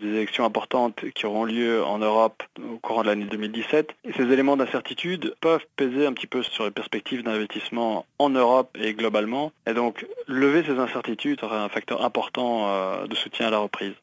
[0.03, 3.95] élections importantes qui auront lieu en Europe au courant de l'année 2017.
[4.05, 8.77] Et ces éléments d'incertitude peuvent peser un petit peu sur les perspectives d'investissement en Europe
[8.81, 9.53] et globalement.
[9.69, 13.95] Et donc lever ces incertitudes serait un facteur important de soutien à la reprise.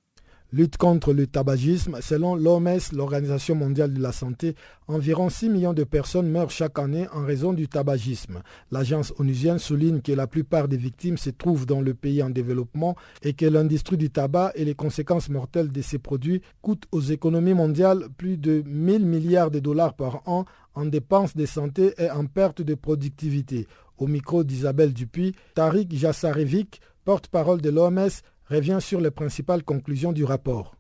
[0.56, 4.56] Lutte contre le tabagisme, selon l'OMS, l'Organisation mondiale de la santé,
[4.88, 8.42] environ 6 millions de personnes meurent chaque année en raison du tabagisme.
[8.72, 12.96] L'agence onusienne souligne que la plupart des victimes se trouvent dans le pays en développement
[13.22, 17.54] et que l'industrie du tabac et les conséquences mortelles de ces produits coûtent aux économies
[17.54, 22.28] mondiales plus de 1000 milliards de dollars par an en dépenses de santé et en
[22.28, 23.68] perte de productivité.
[23.98, 28.10] Au micro d'Isabelle Dupuis, Tariq Jassarevic, porte-parole de l'OMS,
[28.50, 30.76] revient sur les principales conclusions du rapport.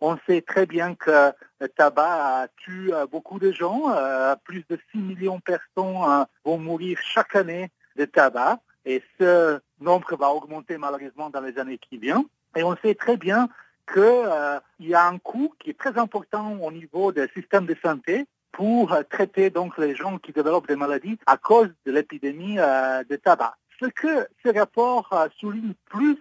[0.00, 3.90] On sait très bien que le tabac tue beaucoup de gens.
[3.94, 8.60] Euh, plus de 6 millions de personnes euh, vont mourir chaque année de tabac.
[8.86, 12.24] Et ce nombre va augmenter malheureusement dans les années qui viennent.
[12.56, 13.48] Et on sait très bien
[13.92, 17.76] qu'il euh, y a un coût qui est très important au niveau des systèmes de
[17.82, 23.16] santé pour traiter donc les gens qui développent des maladies à cause de l'épidémie de
[23.16, 23.54] tabac.
[23.80, 26.18] Ce que ce rapport souligne plus,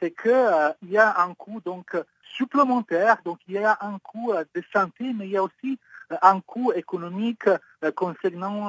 [0.00, 4.32] c'est qu'il euh, y a un coût donc supplémentaire, donc il y a un coût
[4.32, 5.78] euh, de santé, mais il y a aussi
[6.12, 7.48] euh, un coût économique
[7.94, 8.68] concernant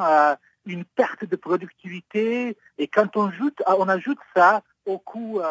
[0.65, 2.55] une perte de productivité.
[2.77, 5.41] Et quand on ajoute, on ajoute ça au coût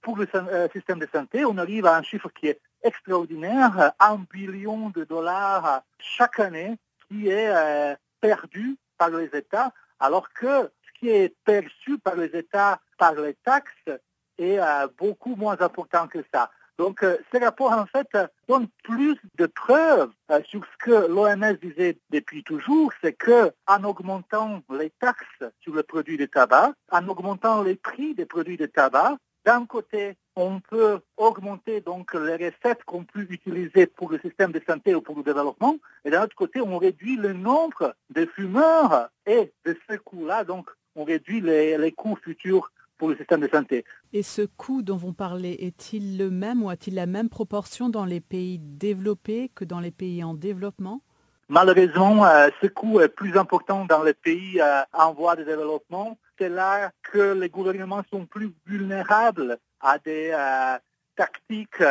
[0.00, 0.28] pour le
[0.72, 5.82] système de santé, on arrive à un chiffre qui est extraordinaire, un billion de dollars
[5.98, 6.78] chaque année
[7.08, 12.80] qui est perdu par les États, alors que ce qui est perçu par les États
[12.96, 13.98] par les taxes
[14.40, 16.50] est euh, beaucoup moins important que ça.
[16.80, 18.08] Donc, euh, ces rapports, en fait,
[18.48, 23.84] donnent plus de preuves euh, sur ce que l'OMS disait depuis toujours, c'est que en
[23.84, 28.64] augmentant les taxes sur le produit de tabac, en augmentant les prix des produits de
[28.64, 34.52] tabac, d'un côté, on peut augmenter donc les recettes qu'on peut utiliser pour le système
[34.52, 35.76] de santé ou pour le développement,
[36.06, 40.70] et d'un autre côté, on réduit le nombre de fumeurs et de ce coût-là, donc
[40.96, 42.70] on réduit les, les coûts futurs
[43.00, 43.84] pour le système de santé.
[44.12, 48.04] Et ce coût dont vous parlez est-il le même ou a-t-il la même proportion dans
[48.04, 51.00] les pays développés que dans les pays en développement?
[51.48, 56.18] Malheureusement, euh, ce coût est plus important dans les pays euh, en voie de développement.
[56.38, 60.76] C'est là que les gouvernements sont plus vulnérables à des euh,
[61.14, 61.82] tactiques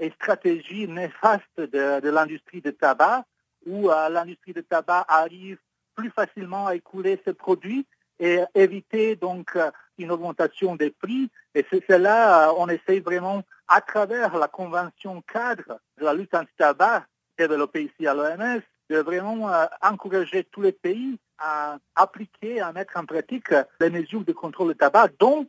[0.00, 3.24] et stratégies néfastes de, de l'industrie de tabac,
[3.66, 5.58] où l'industrie de tabac arrive
[5.94, 7.86] plus facilement à écouler ses produits
[8.18, 9.56] et éviter donc
[9.98, 11.30] une augmentation des prix.
[11.54, 16.34] Et c'est cela, euh, on essaye vraiment, à travers la convention cadre de la lutte
[16.34, 17.04] anti-tabac
[17.38, 18.60] développée ici à l'OMS,
[18.90, 24.24] de vraiment euh, encourager tous les pays à appliquer, à mettre en pratique les mesures
[24.24, 25.46] de contrôle du tabac, dont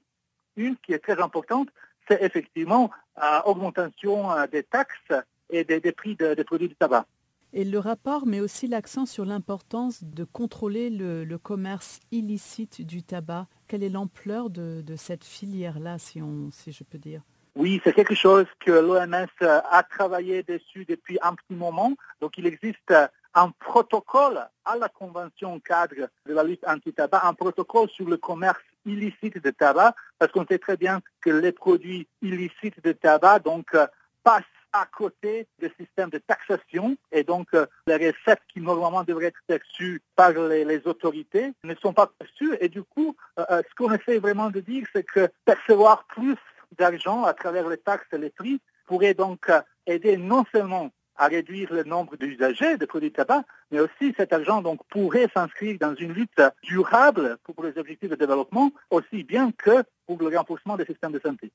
[0.55, 1.70] une qui est très importante,
[2.07, 2.91] c'est effectivement
[3.45, 5.14] l'augmentation euh, des taxes
[5.49, 7.05] et des, prix des produits du tabac.
[7.56, 13.45] Et le rapport met aussi l'accent sur l'importance de contrôler le, commerce illicite du tabac.
[13.68, 16.20] Quelle est l'ampleur de, cette filière-là, si,
[16.51, 17.22] si je peux dire?
[17.56, 21.93] Oui, c'est quelque chose que l'OMS a travaillé dessus depuis un petit moment.
[22.22, 22.91] Donc, il existe
[23.36, 28.62] un protocole à la Convention cadre de la lutte anti-tabac, un protocole sur le commerce
[28.88, 33.78] illicite de tabac, parce qu'on sait très bien que les produits illicites de tabac donc,
[34.24, 34.43] passent
[34.74, 39.39] à côté des systèmes de taxation et donc euh, les recettes qui normalement devraient être
[39.47, 43.93] perçues par les, autorités ne sont pas perçues et du coup euh, euh, ce qu'on
[43.93, 46.38] essaie vraiment de dire c'est que percevoir plus
[46.78, 49.49] d'argent à travers les taxes et les prix pourrait donc
[49.86, 54.34] aider non seulement à réduire le nombre d'usagers de produits de tabac, mais aussi cet
[54.34, 59.51] argent donc pourrait s'inscrire dans une lutte durable pour les objectifs de développement, aussi bien
[59.51, 61.51] que pour le renforcement des systèmes de santé.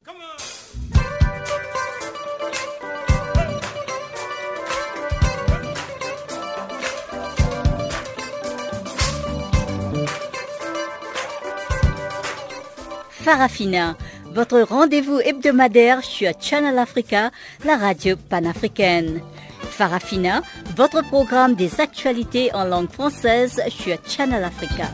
[13.28, 13.94] Farafina,
[14.32, 17.30] votre rendez-vous hebdomadaire sur Channel Africa,
[17.62, 19.20] la radio panafricaine.
[19.60, 20.40] Farafina,
[20.74, 24.86] votre programme des actualités en langue française sur Channel Africa.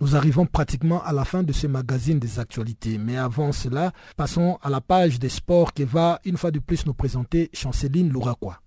[0.00, 2.96] Nous arrivons pratiquement à la fin de ce magazine des actualités.
[2.96, 6.86] Mais avant cela, passons à la page des sports qui va une fois de plus
[6.86, 8.58] nous présenter Chanceline Louraquois.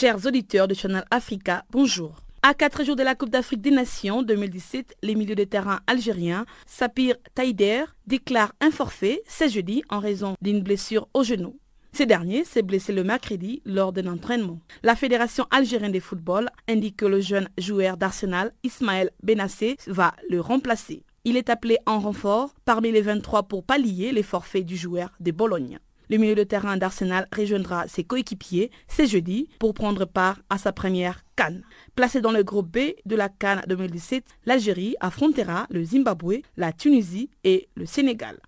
[0.00, 2.14] Chers auditeurs de Channel Africa, bonjour.
[2.44, 6.46] À quatre jours de la Coupe d'Afrique des Nations 2017, les milieux de terrain algériens
[6.66, 11.58] Sapir Taider déclare un forfait ce jeudi en raison d'une blessure au genou.
[11.92, 14.60] Ce dernier s'est blessé le mercredi lors d'un entraînement.
[14.84, 20.40] La Fédération algérienne de football indique que le jeune joueur d'Arsenal, Ismaël Benassé, va le
[20.40, 21.02] remplacer.
[21.24, 25.32] Il est appelé en renfort parmi les 23 pour pallier les forfaits du joueur de
[25.32, 25.80] Bologne.
[26.10, 30.72] Le milieu de terrain d'Arsenal rejoindra ses coéquipiers ce jeudi pour prendre part à sa
[30.72, 31.62] première Cannes.
[31.94, 37.30] Placé dans le groupe B de la Cannes 2017, l'Algérie affrontera le Zimbabwe, la Tunisie
[37.44, 38.38] et le Sénégal.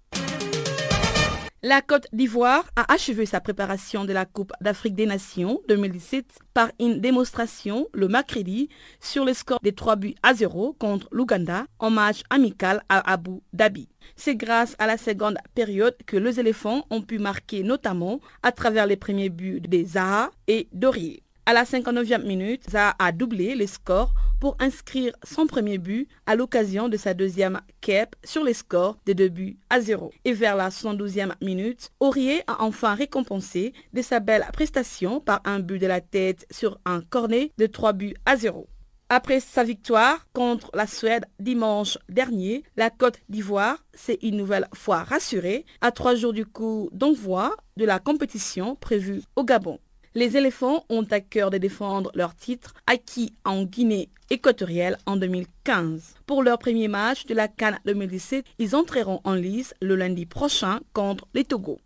[1.63, 6.71] La Côte d'Ivoire a achevé sa préparation de la Coupe d'Afrique des Nations 2017 par
[6.81, 11.91] une démonstration le mercredi sur le score des 3 buts à 0 contre l'Ouganda en
[11.91, 13.91] match amical à Abu Dhabi.
[14.17, 18.87] C'est grâce à la seconde période que les éléphants ont pu marquer notamment à travers
[18.87, 21.23] les premiers buts des Zaha et Dorier.
[21.51, 26.37] À la 59e minute, Zaha a doublé les scores pour inscrire son premier but à
[26.37, 30.13] l'occasion de sa deuxième cape sur les scores de 2 buts à 0.
[30.25, 35.59] Et vers la 72e minute, Aurier a enfin récompensé de sa belle prestation par un
[35.59, 38.69] but de la tête sur un cornet de 3 buts à 0.
[39.09, 45.03] Après sa victoire contre la Suède dimanche dernier, la Côte d'Ivoire s'est une nouvelle fois
[45.03, 49.81] rassurée à trois jours du coup d'envoi de la compétition prévue au Gabon.
[50.17, 56.17] Les éléphants ont à cœur de défendre leur titre acquis en Guinée équatoriale en 2015.
[56.27, 60.81] Pour leur premier match de la Cannes 2017, ils entreront en lice le lundi prochain
[60.95, 61.79] contre les Togo.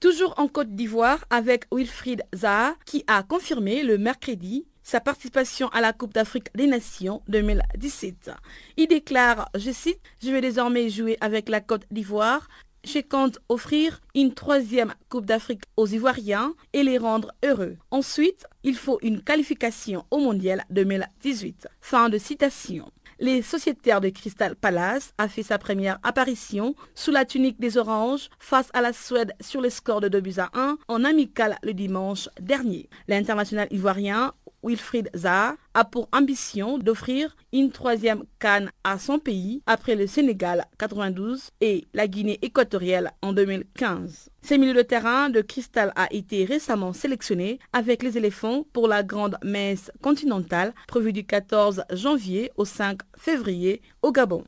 [0.00, 5.80] Toujours en Côte d'Ivoire avec Wilfried Zaha qui a confirmé le mercredi sa participation à
[5.80, 8.32] la Coupe d'Afrique des Nations 2017.
[8.76, 12.48] Il déclare, je cite, Je vais désormais jouer avec la Côte d'Ivoire
[12.84, 17.76] je compte offrir une troisième Coupe d'Afrique aux Ivoiriens et les rendre heureux.
[17.90, 21.68] Ensuite, il faut une qualification au Mondial 2018.
[21.80, 22.90] Fin de citation.
[23.22, 28.30] Les sociétaires de Crystal Palace a fait sa première apparition sous la tunique des Oranges
[28.38, 31.74] face à la Suède sur les scores de 2 buts à 1 en amical le
[31.74, 32.88] dimanche dernier.
[33.08, 39.94] L'international ivoirien Wilfried Zaha a pour ambition d'offrir une troisième canne à son pays après
[39.96, 44.30] le Sénégal 92 et la Guinée équatoriale en 2015.
[44.42, 49.02] Ce milieu de terrain de cristal a été récemment sélectionné avec les éléphants pour la
[49.02, 54.44] grande messe continentale prévue du 14 janvier au 5 février au Gabon.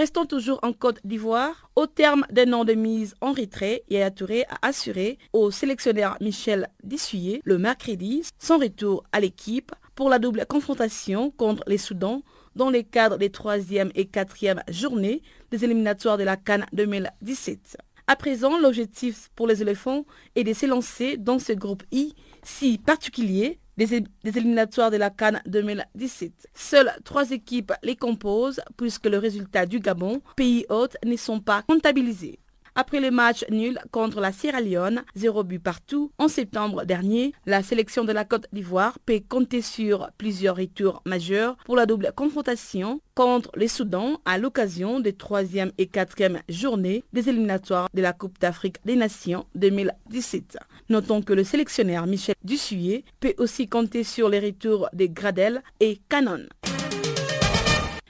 [0.00, 1.68] Restons toujours en Côte d'Ivoire.
[1.76, 6.70] Au terme d'un an de mise en retrait, Yaya Touré a assuré au sélectionneur Michel
[6.82, 12.22] Dissuyer le mercredi son retour à l'équipe pour la double confrontation contre les Soudans
[12.56, 15.20] dans le cadre des troisième et quatrième journées
[15.50, 17.76] des éliminatoires de la Cannes 2017.
[18.06, 23.58] À présent, l'objectif pour les éléphants est de s'élancer dans ce groupe I si particulier
[23.86, 24.04] des,
[24.38, 26.48] éliminatoires de la Cannes 2017.
[26.54, 31.62] Seules trois équipes les composent puisque le résultat du Gabon, pays hôte, ne sont pas
[31.62, 32.38] comptabilisés.
[32.76, 37.62] Après le match nul contre la Sierra Leone, zéro but partout, en septembre dernier, la
[37.62, 43.00] sélection de la Côte d'Ivoire peut compter sur plusieurs retours majeurs pour la double confrontation
[43.14, 48.38] contre les Soudans à l'occasion des troisième et quatrième journées des éliminatoires de la Coupe
[48.38, 50.56] d'Afrique des Nations 2017.
[50.90, 56.00] Notons que le sélectionneur Michel Dussuyer peut aussi compter sur les retours des Gradel et
[56.08, 56.48] Canon.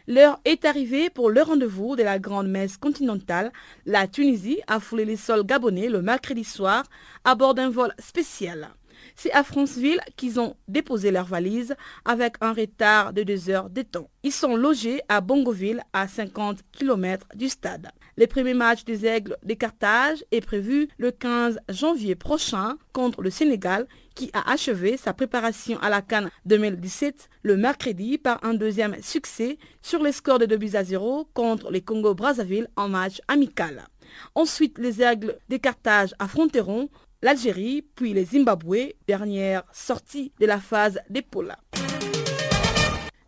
[0.09, 3.53] L'heure est arrivée pour le rendez-vous de la grande messe continentale.
[3.85, 6.85] La Tunisie a foulé les sols gabonais le mercredi soir
[7.22, 8.70] à bord d'un vol spécial.
[9.14, 11.76] C'est à Franceville qu'ils ont déposé leurs valises
[12.07, 14.09] avec un retard de deux heures de temps.
[14.22, 17.91] Ils sont logés à Bongoville à 50 km du stade.
[18.16, 23.30] Le premier match des Aigles de Carthage est prévu le 15 janvier prochain contre le
[23.30, 28.96] Sénégal qui a achevé sa préparation à la Cannes 2017 le mercredi par un deuxième
[29.02, 33.86] succès sur les scores de 2 buts à 0 contre les Congo-Brazzaville en match amical.
[34.34, 36.88] Ensuite, les Aigles de Carthage affronteront
[37.22, 41.54] l'Algérie puis les Zimbabwe, dernière sortie de la phase d'épaule.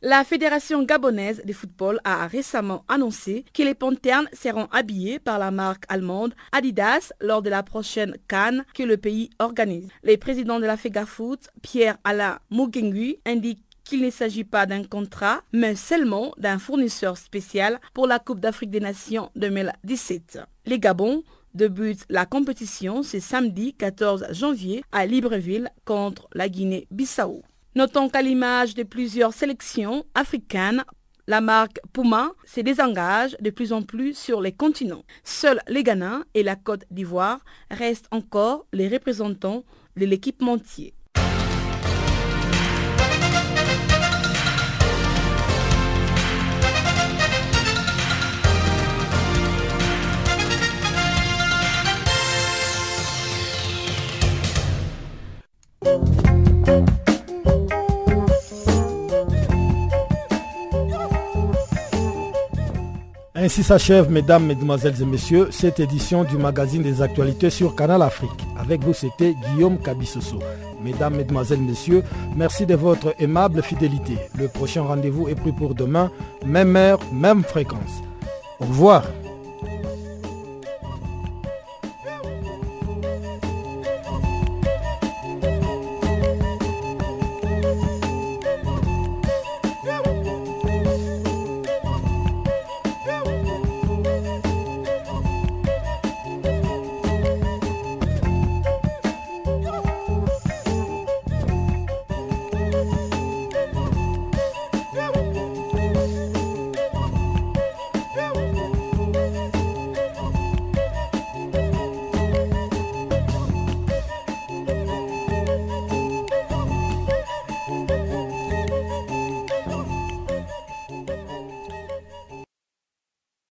[0.04, 5.52] La Fédération gabonaise de football a récemment annoncé que les Panternes seront habillés par la
[5.52, 9.88] marque allemande Adidas lors de la prochaine Cannes que le pays organise.
[10.02, 15.76] Le président de la FEGAFOOT, Pierre-Alain Mugengui, indique qu'il ne s'agit pas d'un contrat, mais
[15.76, 20.40] seulement d'un fournisseur spécial pour la Coupe d'Afrique des Nations 2017.
[20.66, 21.22] Les Gabons
[21.54, 27.44] débutent la compétition ce samedi 14 janvier à Libreville contre la Guinée-Bissau.
[27.74, 30.84] Notons qu'à l'image de plusieurs sélections africaines,
[31.26, 35.04] la marque Puma se désengage de plus en plus sur les continents.
[35.24, 39.64] Seuls les Ghana et la Côte d'Ivoire restent encore les représentants
[39.96, 40.92] de l'équipementier.
[63.42, 68.30] Ainsi s'achève, mesdames, mesdemoiselles et messieurs, cette édition du magazine des actualités sur Canal Afrique.
[68.56, 70.38] Avec vous, c'était Guillaume Kabissoso.
[70.80, 72.04] Mesdames, mesdemoiselles, messieurs,
[72.36, 74.16] merci de votre aimable fidélité.
[74.38, 76.12] Le prochain rendez-vous est pris pour demain,
[76.46, 78.04] même heure, même fréquence.
[78.60, 79.02] Au revoir.